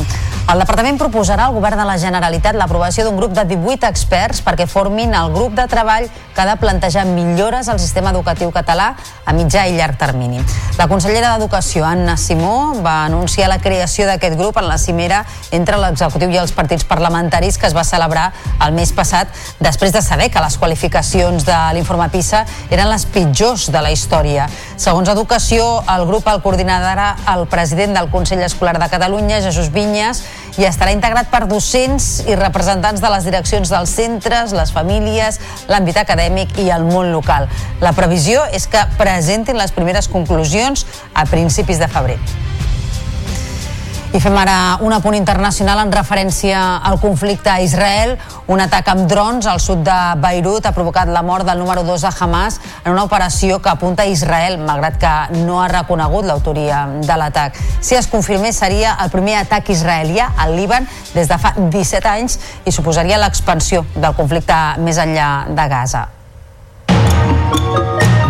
[0.53, 4.69] El departament proposarà al govern de la Generalitat l'aprovació d'un grup de 18 experts perquè
[4.69, 6.06] formin el grup de treball
[6.38, 8.92] que ha de plantejar millores al sistema educatiu català
[9.26, 10.38] a mitjà i llarg termini.
[10.78, 15.80] La consellera d'Educació, Anna Simó, va anunciar la creació d'aquest grup en la cimera entre
[15.82, 18.28] l'executiu i els partits parlamentaris que es va celebrar
[18.68, 23.72] el mes passat després de saber que les qualificacions de l'informe PISA eren les pitjors
[23.74, 24.46] de la història.
[24.78, 30.22] Segons Educació, el grup el coordinarà el president del Consell Escolar de Catalunya, Jesús Vinyes,
[30.58, 35.40] i estarà integrat per docents i representants de les direccions dels centres, les famílies,
[35.70, 37.48] l'àmbit acadèmic i el món local.
[37.82, 42.20] La previsió és que presentin les primeres conclusions a principis de febrer.
[44.18, 46.57] I fem ara un apunt internacional en referència
[46.89, 48.15] al conflicte a Israel.
[48.49, 52.02] Un atac amb drons al sud de Beirut ha provocat la mort del número 2
[52.02, 55.14] de Hamas en una operació que apunta a Israel, malgrat que
[55.45, 57.61] no ha reconegut l'autoria de l'atac.
[57.80, 62.39] Si es confirmés, seria el primer atac israelià al Líban des de fa 17 anys
[62.65, 66.07] i suposaria l'expansió del conflicte més enllà de Gaza.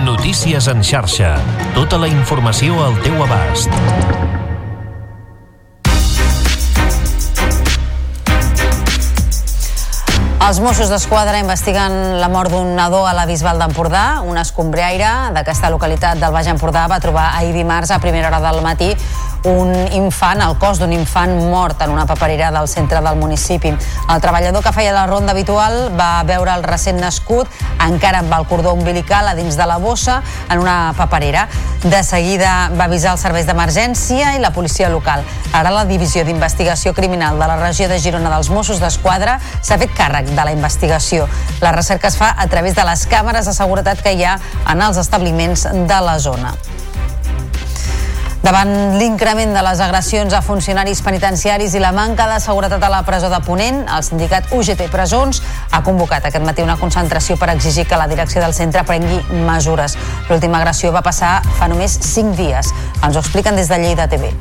[0.03, 1.37] Notícies en xarxa.
[1.71, 4.26] Tota la informació al teu abast.
[10.37, 14.21] Els Mossos d'Esquadra investiguen la mort d'un nadó a la Bisbal d'Empordà.
[14.21, 18.61] Un escombriaire d'aquesta localitat del Baix Empordà va trobar ahir dimarts a primera hora del
[18.61, 18.93] matí
[19.43, 23.69] un infant, el cos d'un infant mort en una paperera del centre del municipi.
[23.69, 27.47] El treballador que feia la ronda habitual va veure el recent nascut
[27.85, 31.47] encara amb el cordó umbilical a dins de la bossa en una paperera.
[31.83, 35.23] De seguida va avisar els serveis d'emergència i la policia local.
[35.53, 39.93] Ara la Divisió d'Investigació Criminal de la regió de Girona dels Mossos d'Esquadra s'ha fet
[39.97, 41.27] càrrec de la investigació.
[41.61, 44.81] La recerca es fa a través de les càmeres de seguretat que hi ha en
[44.81, 46.55] els establiments de la zona.
[48.43, 48.69] Davant
[48.99, 53.31] l'increment de les agressions a funcionaris penitenciaris i la manca de seguretat a la presó
[53.33, 55.41] de Ponent, el sindicat UGT Presons
[55.73, 59.19] ha convocat aquest matí una concentració per exigir que la direcció del centre prengui
[59.49, 59.97] mesures.
[60.29, 62.71] L'última agressió va passar fa només 5 dies.
[63.01, 64.31] Ens ho expliquen des de Lleida TV.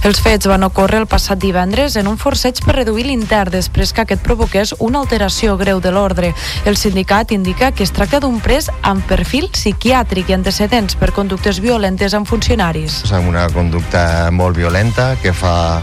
[0.00, 4.00] Els fets van ocórrer el passat divendres en un forceig per reduir l'intern després que
[4.06, 6.30] aquest provoqués una alteració greu de l'ordre.
[6.64, 11.60] El sindicat indica que es tracta d'un pres amb perfil psiquiàtric i antecedents per conductes
[11.60, 13.02] violentes amb funcionaris.
[13.12, 15.82] Amb una conducta molt violenta que fa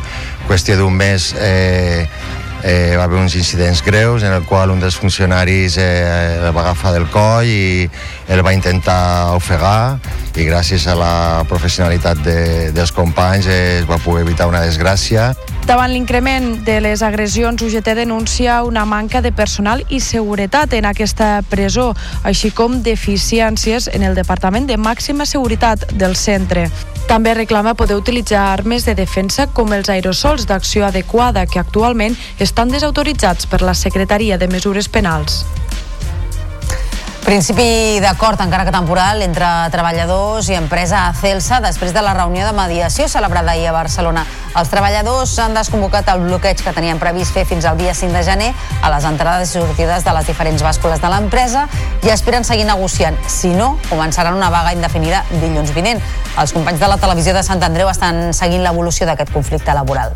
[0.49, 2.07] qüestió d'un mes eh,
[2.63, 6.95] eh, va haver uns incidents greus en el qual un dels funcionaris eh, va agafar
[6.95, 7.89] del coll i
[8.27, 9.99] el va intentar ofegar
[10.37, 11.13] i gràcies a la
[11.49, 12.39] professionalitat de,
[12.75, 15.31] dels companys es va poder evitar una desgràcia.
[15.67, 21.41] Davant l'increment de les agressions, UGT denuncia una manca de personal i seguretat en aquesta
[21.49, 21.89] presó,
[22.23, 26.69] així com deficiències en el Departament de Màxima Seguretat del centre.
[27.07, 32.69] També reclama poder utilitzar armes de defensa com els aerosols d'acció adequada que actualment estan
[32.71, 35.45] desautoritzats per la Secretaria de Mesures Penals.
[37.27, 42.45] Principi d'acord, encara que temporal, entre treballadors i empresa a Celsa després de la reunió
[42.47, 44.23] de mediació celebrada ahir a Barcelona.
[44.55, 48.23] Els treballadors han desconvocat el bloqueig que tenien previst fer fins al dia 5 de
[48.23, 48.49] gener
[48.79, 51.67] a les entrades i sortides de les diferents bàscules de l'empresa
[52.07, 53.19] i aspiren seguir negociant.
[53.27, 55.99] Si no, començaran una vaga indefinida dilluns vinent.
[56.39, 60.15] Els companys de la televisió de Sant Andreu estan seguint l'evolució d'aquest conflicte laboral.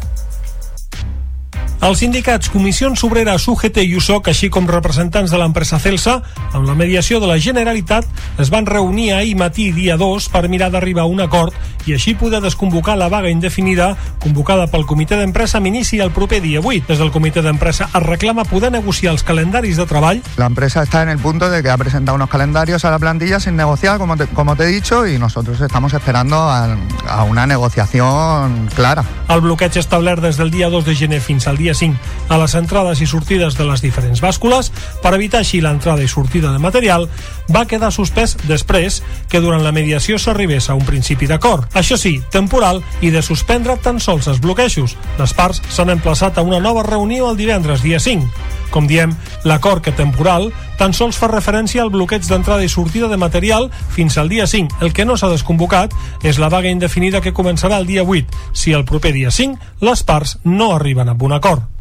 [1.82, 6.20] Els sindicats Comissions Obreres, UGT i USOC, així com representants de l'empresa Celsa,
[6.54, 8.06] amb la mediació de la Generalitat,
[8.38, 12.16] es van reunir ahir matí dia 2 per mirar d'arribar a un acord i així
[12.16, 16.88] poder desconvocar la vaga indefinida convocada pel comitè d'empresa amb inici el proper dia 8.
[16.88, 20.22] Des del comitè d'empresa es reclama poder negociar els calendaris de treball.
[20.38, 23.40] La empresa está en el punto de que ha presentado unos calendarios a la plantilla
[23.40, 26.78] sin negociar, como te, como te he dicho, y nosotros estamos esperando a,
[27.08, 29.04] a una negociación clara.
[29.30, 31.98] El bloqueig establert des del dia 2 de gener fins al dia 5
[32.30, 34.72] a les entrades i sortides de les diferents bàscules
[35.02, 37.08] per evitar així l'entrada i sortida de material
[37.52, 41.68] va quedar suspès després que durant la mediació s'arribés a un principi d'acord.
[41.78, 44.98] Això sí, temporal i de suspendre tan sols els bloquejos.
[45.20, 48.28] Les parts s'han emplaçat a una nova reunió el divendres, dia 5.
[48.72, 49.14] Com diem,
[49.44, 54.18] l'acord que temporal tan sols fa referència al bloqueig d'entrada i sortida de material fins
[54.18, 54.80] al dia 5.
[54.82, 58.74] El que no s'ha desconvocat és la vaga indefinida que començarà el dia 8, si
[58.74, 61.81] el proper dia 5 les parts no arriben a un acord.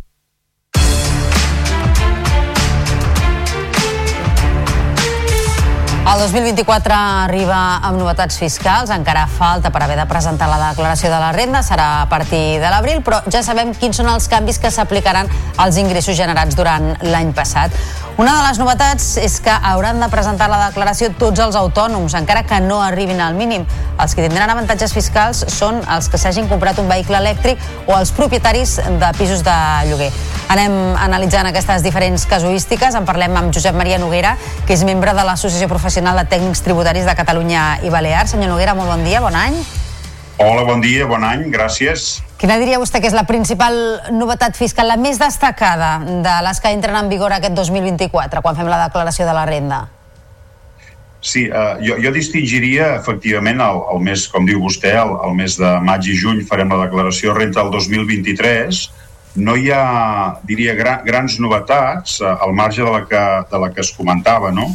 [6.01, 11.19] El 2024 arriba amb novetats fiscals, encara falta per haver de presentar la declaració de
[11.21, 14.73] la renda, serà a partir de l'abril, però ja sabem quins són els canvis que
[14.73, 15.29] s'aplicaran
[15.61, 17.77] als ingressos generats durant l'any passat.
[18.17, 22.43] Una de les novetats és que hauran de presentar la declaració tots els autònoms, encara
[22.49, 23.69] que no arribin al mínim.
[24.01, 28.13] Els que tindran avantatges fiscals són els que s'hagin comprat un vehicle elèctric o els
[28.17, 29.57] propietaris de pisos de
[29.89, 30.11] lloguer.
[30.51, 32.97] Anem analitzant aquestes diferents casuístiques.
[32.99, 34.35] En parlem amb Josep Maria Noguera,
[34.67, 38.31] que és membre de l'Associació Professional de Tècnics Tributaris de Catalunya i Balears.
[38.31, 39.57] Senyor Noguera, molt bon dia, bon any.
[40.39, 42.23] Hola, bon dia, bon any, gràcies.
[42.39, 43.75] Quina diria vostè que és la principal
[44.15, 48.71] novetat fiscal, la més destacada de les que entren en vigor aquest 2024, quan fem
[48.71, 49.89] la declaració de la renda?
[51.21, 55.59] Sí, eh, jo, jo distingiria efectivament el, el mes, com diu vostè, el, el mes
[55.61, 58.81] de maig i juny farem la declaració de renta del 2023.
[59.43, 59.83] No hi ha,
[60.49, 64.55] diria, gra, grans novetats eh, al marge de la, que, de la que es comentava,
[64.55, 64.71] no?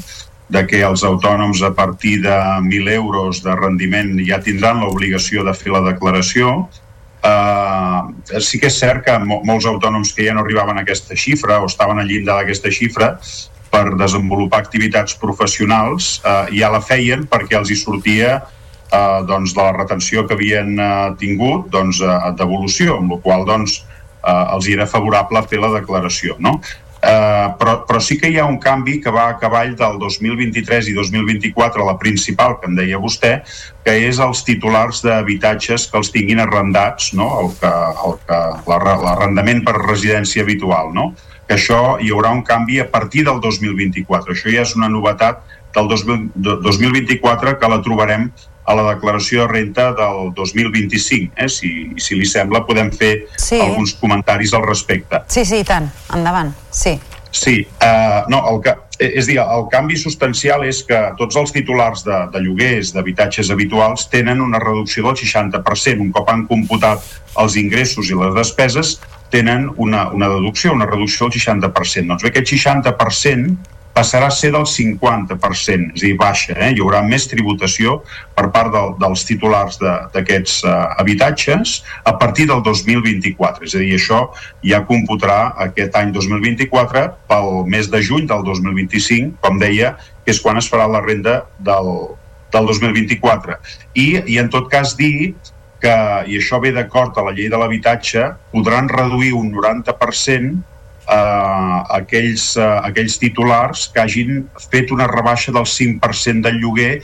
[0.50, 5.54] De que els autònoms a partir de 1.000 euros de rendiment ja tindran l'obligació de
[5.58, 6.68] fer la declaració.
[7.26, 11.18] Uh, sí que és cert que mo molts autònoms que ja no arribaven a aquesta
[11.18, 13.16] xifra o estaven al llindar d'aquesta xifra
[13.74, 19.64] per desenvolupar activitats professionals uh, ja la feien perquè els hi sortia uh, doncs, de
[19.64, 23.80] la retenció que havien uh, tingut doncs, uh, devolució, amb la qual doncs,
[24.22, 26.38] uh, els era favorable fer la declaració.
[26.38, 26.60] No?
[27.06, 30.88] Uh, però, però sí que hi ha un canvi que va a cavall del 2023
[30.90, 33.36] i 2024, la principal, que em deia vostè,
[33.86, 37.28] que és els titulars d'habitatges que els tinguin arrendats, no?
[37.44, 37.70] el que,
[38.08, 38.40] el que,
[38.72, 40.96] l'arrendament per residència habitual.
[40.98, 41.12] No?
[41.46, 44.34] Que això hi haurà un canvi a partir del 2024.
[44.34, 45.46] Això ja és una novetat
[45.78, 48.32] del 2024 que la trobarem
[48.66, 51.34] a la declaració de renta del 2025.
[51.38, 51.50] Eh?
[51.50, 51.72] Si,
[52.02, 53.60] si li sembla, podem fer Sí.
[53.62, 55.22] alguns comentaris al respecte.
[55.28, 55.92] Sí, sí, i tant.
[56.14, 56.54] Endavant.
[56.72, 57.00] Sí.
[57.36, 61.52] Sí, uh, no, el que, és a dir, el canvi substancial és que tots els
[61.52, 66.00] titulars de, de lloguers, d'habitatges habituals, tenen una reducció del 60%.
[66.00, 67.04] Un cop han computat
[67.44, 69.02] els ingressos i les despeses,
[69.36, 72.08] tenen una, una deducció, una reducció del 60%.
[72.08, 76.54] Doncs bé, aquest 60% passarà a ser del 50%, és a dir, baixa.
[76.58, 76.74] Eh?
[76.76, 78.02] Hi haurà més tributació
[78.36, 83.64] per part del, dels titulars de- d'aquests uh, habitatges a partir del 2024.
[83.70, 84.20] És a dir, això
[84.68, 89.96] ja computarà aquest any 2024 pel mes de juny del 2025, com deia,
[90.26, 91.92] que és quan es farà la renda del,
[92.52, 93.60] del 2024.
[93.96, 95.34] I, I en tot cas dir
[95.80, 95.96] que,
[96.28, 100.75] i això ve d'acord a la llei de l'habitatge, podran reduir un 90%
[101.10, 107.02] eh, aquells, eh, aquells titulars que hagin fet una rebaixa del 5% del lloguer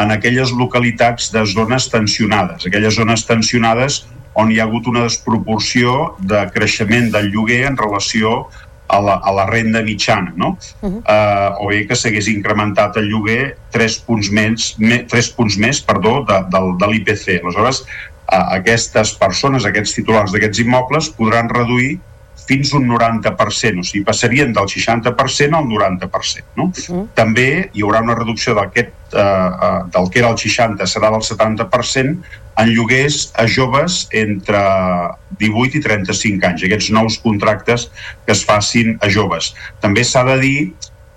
[0.00, 4.04] en aquelles localitats de zones tensionades, aquelles zones tensionades
[4.38, 8.46] on hi ha hagut una desproporció de creixement del lloguer en relació
[8.90, 10.56] a la, a la renda mitjana, no?
[10.82, 10.98] Uh -huh.
[10.98, 15.80] uh, o bé que s'hagués incrementat el lloguer 3 punts més, me, 3 punts més
[15.80, 17.40] perdó, de, de, de l'IPC.
[17.42, 22.00] Aleshores, uh, aquestes persones, aquests titulars d'aquests immobles podran reduir
[22.50, 26.56] fins un 90%, o sigui, passarien del 60% al 90%.
[26.58, 26.70] No?
[26.70, 27.06] Mm.
[27.18, 31.24] També hi haurà una reducció d'aquest, eh, eh, del que era el 60 serà del
[31.26, 32.16] 70%
[32.60, 34.60] en lloguers a joves entre
[35.40, 37.88] 18 i 35 anys, aquests nous contractes
[38.26, 39.54] que es facin a joves.
[39.80, 40.58] També s'ha de dir,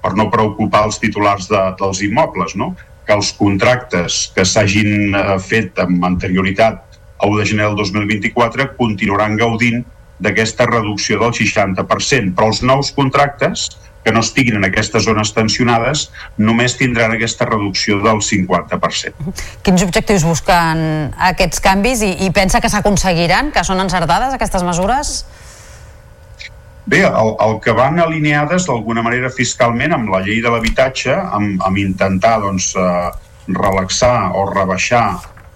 [0.03, 2.73] per no preocupar els titulars de, dels immobles, no?
[3.03, 8.73] que els contractes que s'hagin eh, fet amb anterioritat a 1 de gener del 2024
[8.77, 9.83] continuaran gaudint
[10.23, 13.69] d'aquesta reducció del 60%, però els nous contractes
[14.03, 19.33] que no estiguin en aquestes zones tensionades només tindran aquesta reducció del 50%.
[19.63, 25.15] Quins objectius busquen aquests canvis i, i pensa que s'aconseguiran, que són encertades aquestes mesures?
[26.85, 31.61] Bé, el, el que van alineades d'alguna manera fiscalment amb la llei de l'habitatge, amb,
[31.63, 33.11] amb intentar doncs, eh,
[33.47, 35.05] relaxar o rebaixar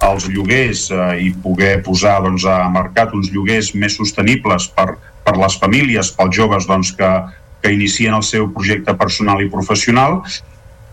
[0.05, 4.93] els lloguers eh, i poder posar doncs, a mercat uns lloguers més sostenibles per,
[5.25, 7.09] per les famílies, pels joves doncs, que,
[7.63, 10.21] que inicien el seu projecte personal i professional,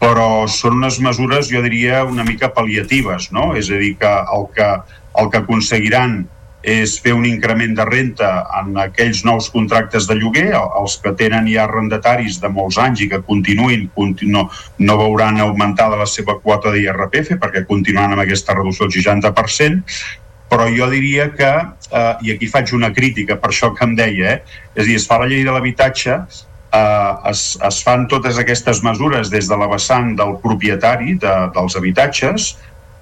[0.01, 3.53] però són unes mesures, jo diria, una mica pal·liatives, no?
[3.57, 4.71] És a dir, que el que,
[5.21, 6.25] el que aconseguiran
[6.65, 8.31] és fer un increment de renta
[8.61, 13.11] en aquells nous contractes de lloguer, els que tenen ja arrendataris de molts anys i
[13.13, 14.47] que continuïn, continu,
[14.79, 19.85] no veuran augmentada la seva quota d'IRPF perquè continuaran amb aquesta reducció del 60%,
[20.49, 21.53] però jo diria que,
[21.91, 24.43] eh, i aquí faig una crítica per això que em deia, eh,
[24.75, 26.21] és a dir, es fa la llei de l'habitatge,
[26.73, 31.77] eh, es, es fan totes aquestes mesures des de la vessant del propietari de, dels
[31.77, 32.55] habitatges,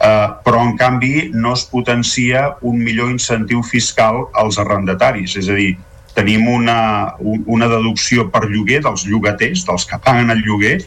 [0.02, 5.58] eh, però en canvi no es potencia un millor incentiu fiscal als arrendataris, és a
[5.58, 5.76] dir,
[6.16, 7.14] tenim una,
[7.46, 10.80] una deducció per lloguer dels llogaters, dels que paguen el lloguer,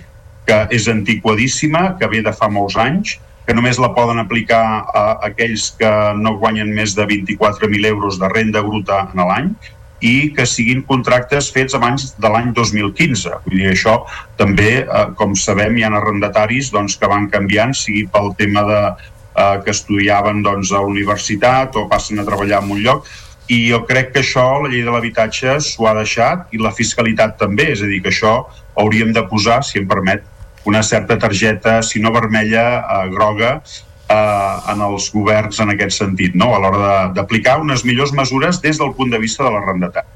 [0.45, 3.15] que és antiquadíssima, que ve de fa molts anys,
[3.45, 8.29] que només la poden aplicar a aquells que no guanyen més de 24.000 euros de
[8.33, 9.51] renda bruta en l'any
[10.01, 13.31] i que siguin contractes fets abans de l'any 2015.
[13.45, 13.97] Vull dir, això
[14.37, 18.81] també, eh, com sabem, hi ha arrendataris doncs, que van canviant, sigui pel tema de,
[19.35, 23.07] eh, que estudiaven doncs, a universitat o passen a treballar en un lloc,
[23.47, 27.37] i jo crec que això, la llei de l'habitatge, s'ho ha deixat, i la fiscalitat
[27.37, 28.45] també, és a dir, que això
[28.75, 30.23] hauríem de posar, si em permet,
[30.65, 33.61] una certa targeta, si no vermella, eh, groga,
[34.09, 36.53] eh, en els governs en aquest sentit, no?
[36.55, 40.15] a l'hora d'aplicar unes millors mesures des del punt de vista de l'arrendatari.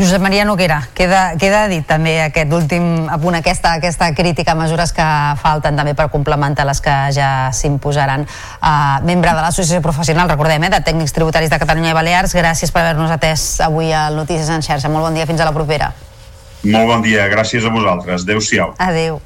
[0.00, 4.94] Josep Maria Noguera, queda, queda dit també aquest últim apunt, aquesta, aquesta crítica a mesures
[4.96, 5.06] que
[5.42, 8.24] falten també per complementar les que ja s'imposaran.
[8.24, 12.72] Uh, membre de l'Associació Professional, recordem, eh, de Tècnics Tributaris de Catalunya i Balears, gràcies
[12.72, 14.88] per haver-nos atès avui al Notícies en xarxa.
[14.88, 15.92] Molt bon dia, fins a la propera.
[16.64, 18.24] Molt bon dia, gràcies a vosaltres.
[18.24, 18.72] Adéu-siau.
[18.78, 19.20] Adéu.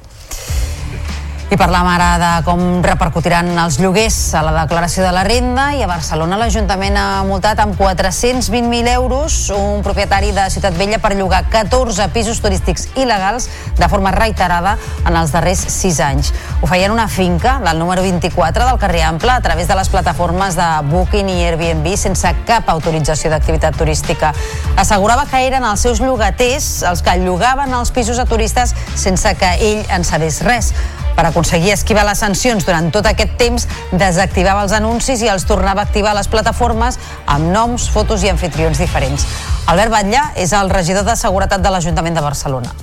[1.45, 5.83] I parlam ara de com repercutiran els lloguers a la declaració de la renda i
[5.85, 11.43] a Barcelona l'Ajuntament ha multat amb 420.000 euros un propietari de Ciutat Vella per llogar
[11.53, 13.45] 14 pisos turístics il·legals
[13.77, 14.73] de forma reiterada
[15.05, 16.33] en els darrers 6 anys.
[16.65, 20.57] Ho feien una finca, del número 24 del carrer Ample, a través de les plataformes
[20.57, 24.33] de Booking i Airbnb sense cap autorització d'activitat turística.
[24.81, 29.57] Assegurava que eren els seus llogaters els que llogaven els pisos a turistes sense que
[29.61, 30.73] ell en sabés res.
[31.15, 35.85] Per aconseguir esquivar les sancions durant tot aquest temps, desactivava els anuncis i els tornava
[35.85, 39.27] a activar a les plataformes amb noms, fotos i anfitrions diferents.
[39.71, 42.75] Albert Batllà és el regidor de Seguretat de l'Ajuntament de Barcelona.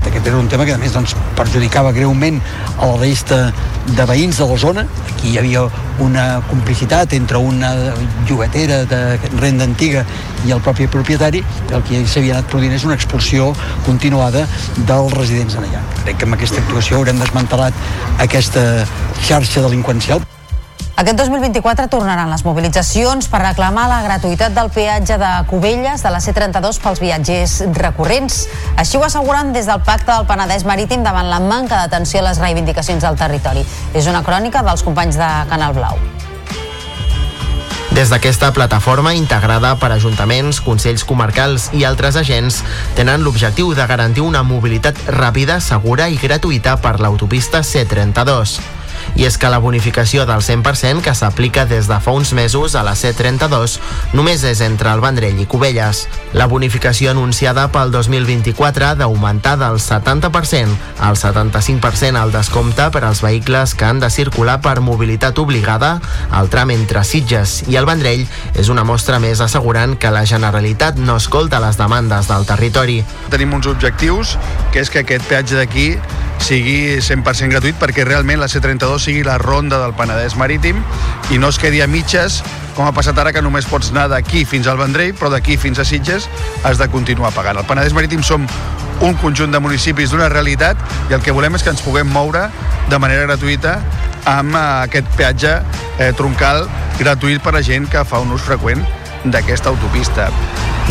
[0.00, 2.40] Aquest era un tema que a més doncs, perjudicava greument
[2.78, 3.50] a la resta
[3.86, 4.84] de veïns de la zona.
[5.10, 5.64] Aquí hi havia
[6.00, 7.72] una complicitat entre una
[8.28, 9.00] llogatera de
[9.38, 10.04] renda antiga
[10.46, 11.44] i el propi propietari.
[11.70, 13.52] El que s'havia anat produint és una expulsió
[13.86, 14.46] continuada
[14.88, 15.84] dels residents en allà.
[16.04, 17.74] Crec que amb aquesta actuació haurem desmantelat
[18.18, 18.86] aquesta
[19.26, 20.24] xarxa delinqüencial.
[21.00, 26.18] Aquest 2024 tornaran les mobilitzacions per reclamar la gratuïtat del peatge de Cubelles de la
[26.20, 28.42] C32 pels viatgers recurrents.
[28.76, 32.40] Així ho asseguren des del Pacte del Penedès Marítim davant la manca d'atenció a les
[32.42, 33.62] reivindicacions del territori.
[33.96, 35.96] És una crònica dels companys de Canal Blau.
[37.96, 42.60] Des d'aquesta plataforma integrada per ajuntaments, consells comarcals i altres agents
[42.98, 48.79] tenen l'objectiu de garantir una mobilitat ràpida, segura i gratuïta per l'autopista C32.
[49.16, 52.84] I és que la bonificació del 100% que s'aplica des de fa uns mesos a
[52.86, 53.78] la C32
[54.14, 56.06] només és entre el Vendrell i Cubelles.
[56.32, 63.74] La bonificació anunciada pel 2024 d'augmentar del 70% al 75% al descompte per als vehicles
[63.74, 66.00] que han de circular per mobilitat obligada
[66.30, 70.98] al tram entre Sitges i el Vendrell és una mostra més assegurant que la Generalitat
[70.98, 73.00] no escolta les demandes del territori.
[73.30, 74.36] Tenim uns objectius,
[74.72, 75.88] que és que aquest peatge d'aquí
[76.40, 80.80] sigui 100% gratuït perquè realment la C32 sigui la ronda del Penedès Marítim
[81.30, 82.40] i no es quedi a mitges
[82.76, 85.78] com ha passat ara que només pots anar d'aquí fins al Vendrell però d'aquí fins
[85.78, 86.28] a Sitges
[86.64, 87.60] has de continuar pagant.
[87.60, 88.46] El Penedès Marítim som
[89.00, 90.80] un conjunt de municipis d'una realitat
[91.10, 92.48] i el que volem és que ens puguem moure
[92.90, 93.78] de manera gratuïta
[94.28, 95.54] amb eh, aquest peatge
[95.98, 96.66] eh, troncal
[97.00, 98.84] gratuït per a gent que fa un ús freqüent
[99.24, 100.30] d'aquesta autopista.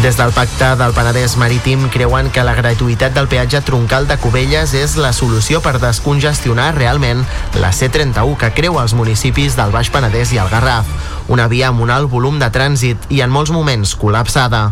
[0.02, 4.72] Des del pacte del Penedès Marítim creuen que la gratuïtat del peatge troncal de Cubelles
[4.72, 7.26] és la solució per descongestionar realment
[7.60, 10.88] la C31 que creua els municipis del Baix Penedès i el Garraf.
[11.28, 14.70] Una via amb un alt volum de trànsit i en molts moments col·lapsada.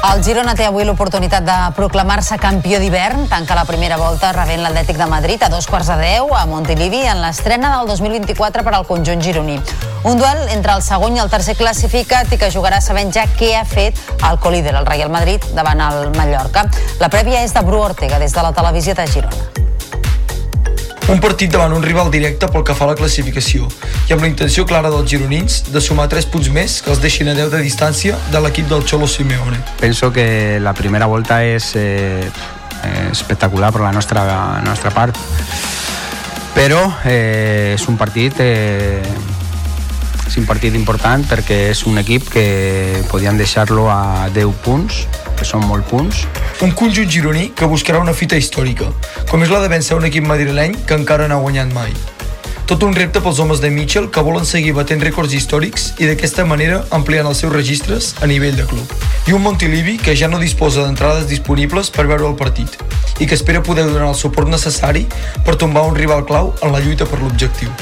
[0.00, 4.96] El Girona té avui l'oportunitat de proclamar-se campió d'hivern, tanca la primera volta rebent l'Atlètic
[4.96, 8.88] de Madrid a dos quarts de deu a Montilivi en l'estrena del 2024 per al
[8.88, 9.60] conjunt gironí.
[10.08, 13.52] Un duel entre el segon i el tercer classificat i que jugarà sabent ja què
[13.58, 16.64] ha fet el colíder, el Real Madrid, davant el Mallorca.
[16.98, 19.59] La prèvia és de Bru Ortega, des de la televisió de Girona.
[21.10, 23.66] Un partit davant un rival directe pel que fa a la classificació
[24.06, 27.26] i amb la intenció clara dels gironins de sumar 3 punts més que els deixin
[27.32, 29.58] a 10 de distància de l'equip del Cholo Simeone.
[29.80, 35.18] Penso que la primera volta és eh, eh, espectacular per la nostra, la nostra part,
[36.54, 39.02] però eh, és un partit eh,
[40.30, 45.02] és un partit important perquè és un equip que podien deixar-lo a 10 punts
[45.40, 46.26] que són molt punts.
[46.60, 48.92] Un conjunt gironí que buscarà una fita històrica,
[49.32, 51.94] com és la de vèncer un equip madrileny que encara no ha guanyat mai.
[52.70, 56.44] Tot un repte pels homes de Mitchell que volen seguir batent rècords històrics i d'aquesta
[56.46, 58.94] manera ampliant els seus registres a nivell de club.
[59.26, 62.78] I un Montilivi que ja no disposa d'entrades disponibles per veure el partit
[63.18, 65.06] i que espera poder donar el suport necessari
[65.44, 67.74] per tombar un rival clau en la lluita per l'objectiu.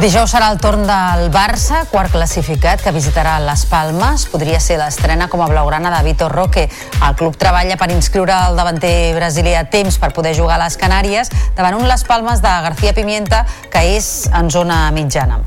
[0.00, 4.24] Dijous serà el torn del Barça, quart classificat, que visitarà Les Palmes.
[4.32, 6.64] Podria ser l'estrena com a blaugrana de Vitor Roque.
[7.04, 10.80] El club treballa per inscriure el davanter brasilià a temps per poder jugar a les
[10.80, 15.42] Canàries davant un Les Palmes de García Pimienta, que és en zona mitjana.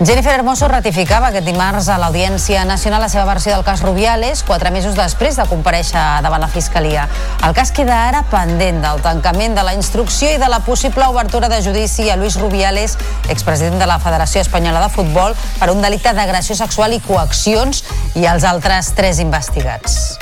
[0.00, 4.72] Jennifer Hermoso ratificava aquest dimarts a l'Audiència Nacional la seva versió del cas Rubiales, quatre
[4.74, 7.06] mesos després de compareixer davant la Fiscalia.
[7.46, 11.48] El cas queda ara pendent del tancament de la instrucció i de la possible obertura
[11.48, 12.98] de judici a Luis Rubiales,
[13.30, 17.84] expresident de la Federació Espanyola de Futbol, per un delicte d'agressió sexual i coaccions
[18.18, 20.16] i els altres tres investigats.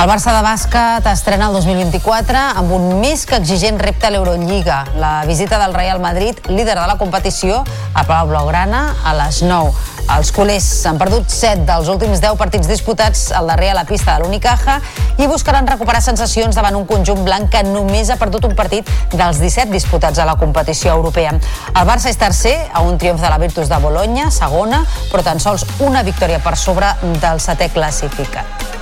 [0.00, 4.78] El Barça de bàsquet estrena el 2024 amb un més que exigent repte a l'Eurolliga.
[4.96, 7.58] La visita del Real Madrid, líder de la competició,
[7.92, 9.74] a Palau Blaugrana a les 9.
[10.16, 14.16] Els culers han perdut 7 dels últims 10 partits disputats al darrer a la pista
[14.16, 14.78] de l'Unicaja
[15.20, 19.44] i buscaran recuperar sensacions davant un conjunt blanc que només ha perdut un partit dels
[19.44, 21.36] 17 disputats a la competició europea.
[21.76, 24.80] El Barça és tercer a un triomf de la Virtus de Bologna, segona,
[25.12, 28.79] però tan sols una victòria per sobre del setè classificat.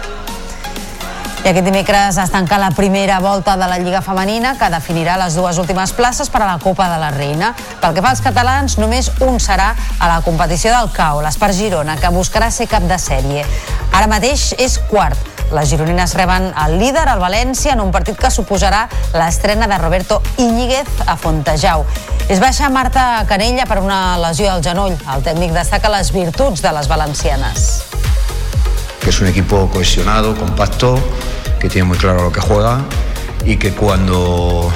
[1.45, 5.37] I aquest dimecres es tanca la primera volta de la Lliga Femenina que definirà les
[5.39, 7.53] dues últimes places per a la Copa de la Reina.
[7.79, 11.95] Pel que fa als catalans, només un serà a la competició del CAO, l'Espar Girona,
[11.97, 13.47] que buscarà ser cap de sèrie.
[13.95, 15.17] Ara mateix és quart.
[15.55, 20.21] Les gironines reben el líder, el València, en un partit que suposarà l'estrena de Roberto
[20.43, 21.87] Íñiguez a Fontejau.
[22.29, 24.99] És baixa Marta Canella per una lesió al genoll.
[25.15, 27.71] El tècnic destaca les virtuts de les valencianes.
[29.09, 31.03] Que es un equipo cohesionado, compacto,
[31.59, 32.85] que tiene muy claro lo que juega
[33.43, 34.71] y que cuando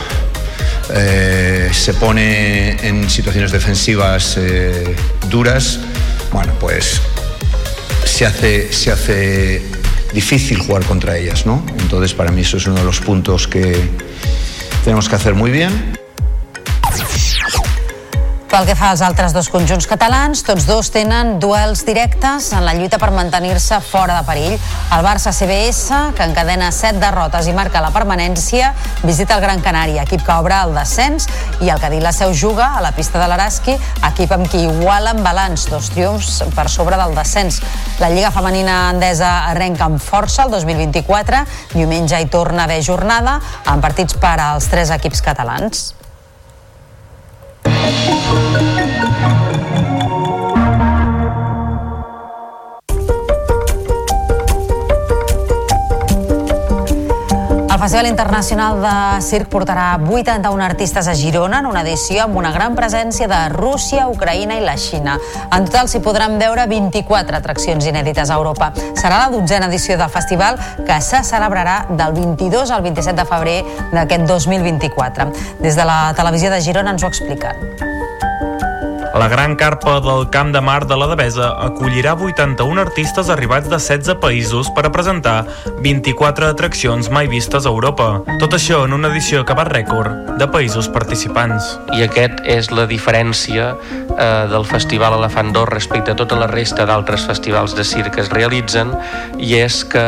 [0.94, 4.96] eh, se pone en situaciones defensivas eh,
[5.28, 5.80] duras,
[6.32, 7.02] bueno, pues
[8.06, 9.62] se hace, se hace
[10.14, 11.62] difícil jugar contra ellas, ¿no?
[11.80, 13.86] Entonces para mí eso es uno de los puntos que
[14.82, 16.01] tenemos que hacer muy bien.
[18.52, 22.74] Pel que fa als altres dos conjunts catalans, tots dos tenen duels directes en la
[22.76, 24.58] lluita per mantenir-se fora de perill.
[24.92, 28.74] El Barça CBS, que encadena 7 derrotes i marca la permanència,
[29.08, 31.30] visita el Gran Canària, equip que obre el descens,
[31.64, 33.78] i el Cadí la Seu juga a la pista de l'Araski,
[34.10, 37.62] equip amb qui igualen balanç, dos triomfs per sobre del descens.
[38.04, 41.40] La Lliga Femenina Endesa arrenca amb força el 2024,
[41.72, 45.94] diumenge hi torna a haver jornada, amb partits per als tres equips catalans.
[47.84, 49.61] Thank you.
[57.82, 62.76] Festival Internacional de Circ portarà 81 artistes a Girona en una edició amb una gran
[62.78, 65.16] presència de Rússia, Ucraïna i la Xina.
[65.50, 68.70] En total s'hi podran veure 24 atraccions inèdites a Europa.
[68.94, 73.60] Serà la dotzena edició del festival que se celebrarà del 22 al 27 de febrer
[73.90, 75.32] d'aquest 2024.
[75.59, 77.91] Des de la televisió de Girona ens ho expliquen.
[79.14, 83.76] La gran carpa del Camp de Mar de la Devesa acollirà 81 artistes arribats de
[83.76, 85.44] 16 països per a presentar
[85.84, 88.22] 24 atraccions mai vistes a Europa.
[88.40, 91.74] Tot això en una edició que va rècord de països participants.
[91.93, 96.89] I aquest és la diferència eh, del Festival Elefant d'Or respecte a tota la resta
[96.89, 98.97] d'altres festivals de circ que es realitzen
[99.36, 100.06] i és que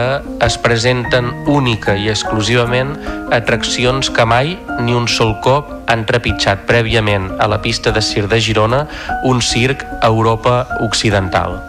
[0.48, 2.96] es presenten única i exclusivament
[3.34, 8.30] atraccions que mai ni un sol cop han trepitjat prèviament a la pista de circ
[8.32, 8.84] de Girona
[9.22, 11.60] un circ a Europa Occidental.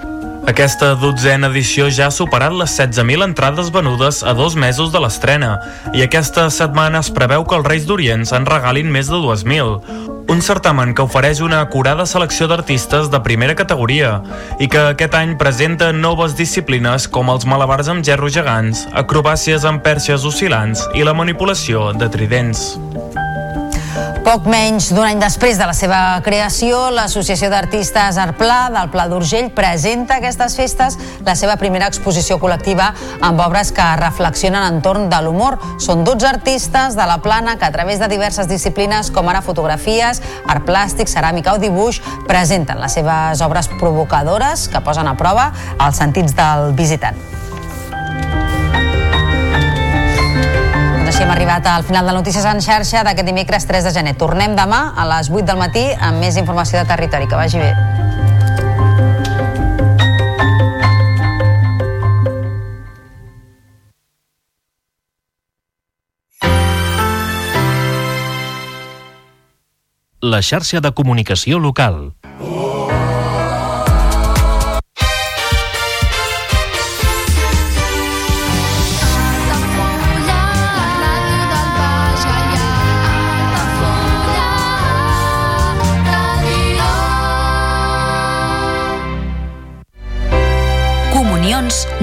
[0.45, 5.55] Aquesta dotzena edició ja ha superat les 16.000 entrades venudes a dos mesos de l'estrena
[5.97, 10.05] i aquesta setmana es preveu que els Reis d'Orient se'n regalin més de 2.000.
[10.29, 14.19] Un certamen que ofereix una acurada selecció d'artistes de primera categoria
[14.61, 19.81] i que aquest any presenta noves disciplines com els malabars amb gerros gegants, acrobàcies amb
[19.85, 22.75] perxes oscil·lants i la manipulació de tridents.
[24.25, 29.51] Poc menys d'un any després de la seva creació, l'Associació d'Artistes Arplà del Pla d'Urgell
[29.53, 30.97] presenta aquestes festes
[31.27, 32.87] la seva primera exposició col·lectiva
[33.21, 35.59] amb obres que reflexionen entorn de l'humor.
[35.77, 40.23] Són 12 artistes de la plana que a través de diverses disciplines com ara fotografies,
[40.49, 46.01] art plàstic, ceràmica o dibuix presenten les seves obres provocadores que posen a prova els
[46.01, 47.34] sentits del visitant.
[51.15, 54.13] Així hem arribat al final de Notícies en xarxa d'aquest dimecres 3 de gener.
[54.19, 57.29] Tornem demà a les 8 del matí amb més informació de territori.
[57.31, 57.71] Que vagi bé.
[70.19, 72.09] La xarxa de comunicació local.
[72.35, 72.74] Comunions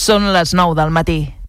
[0.00, 1.39] Són les 9 del matí.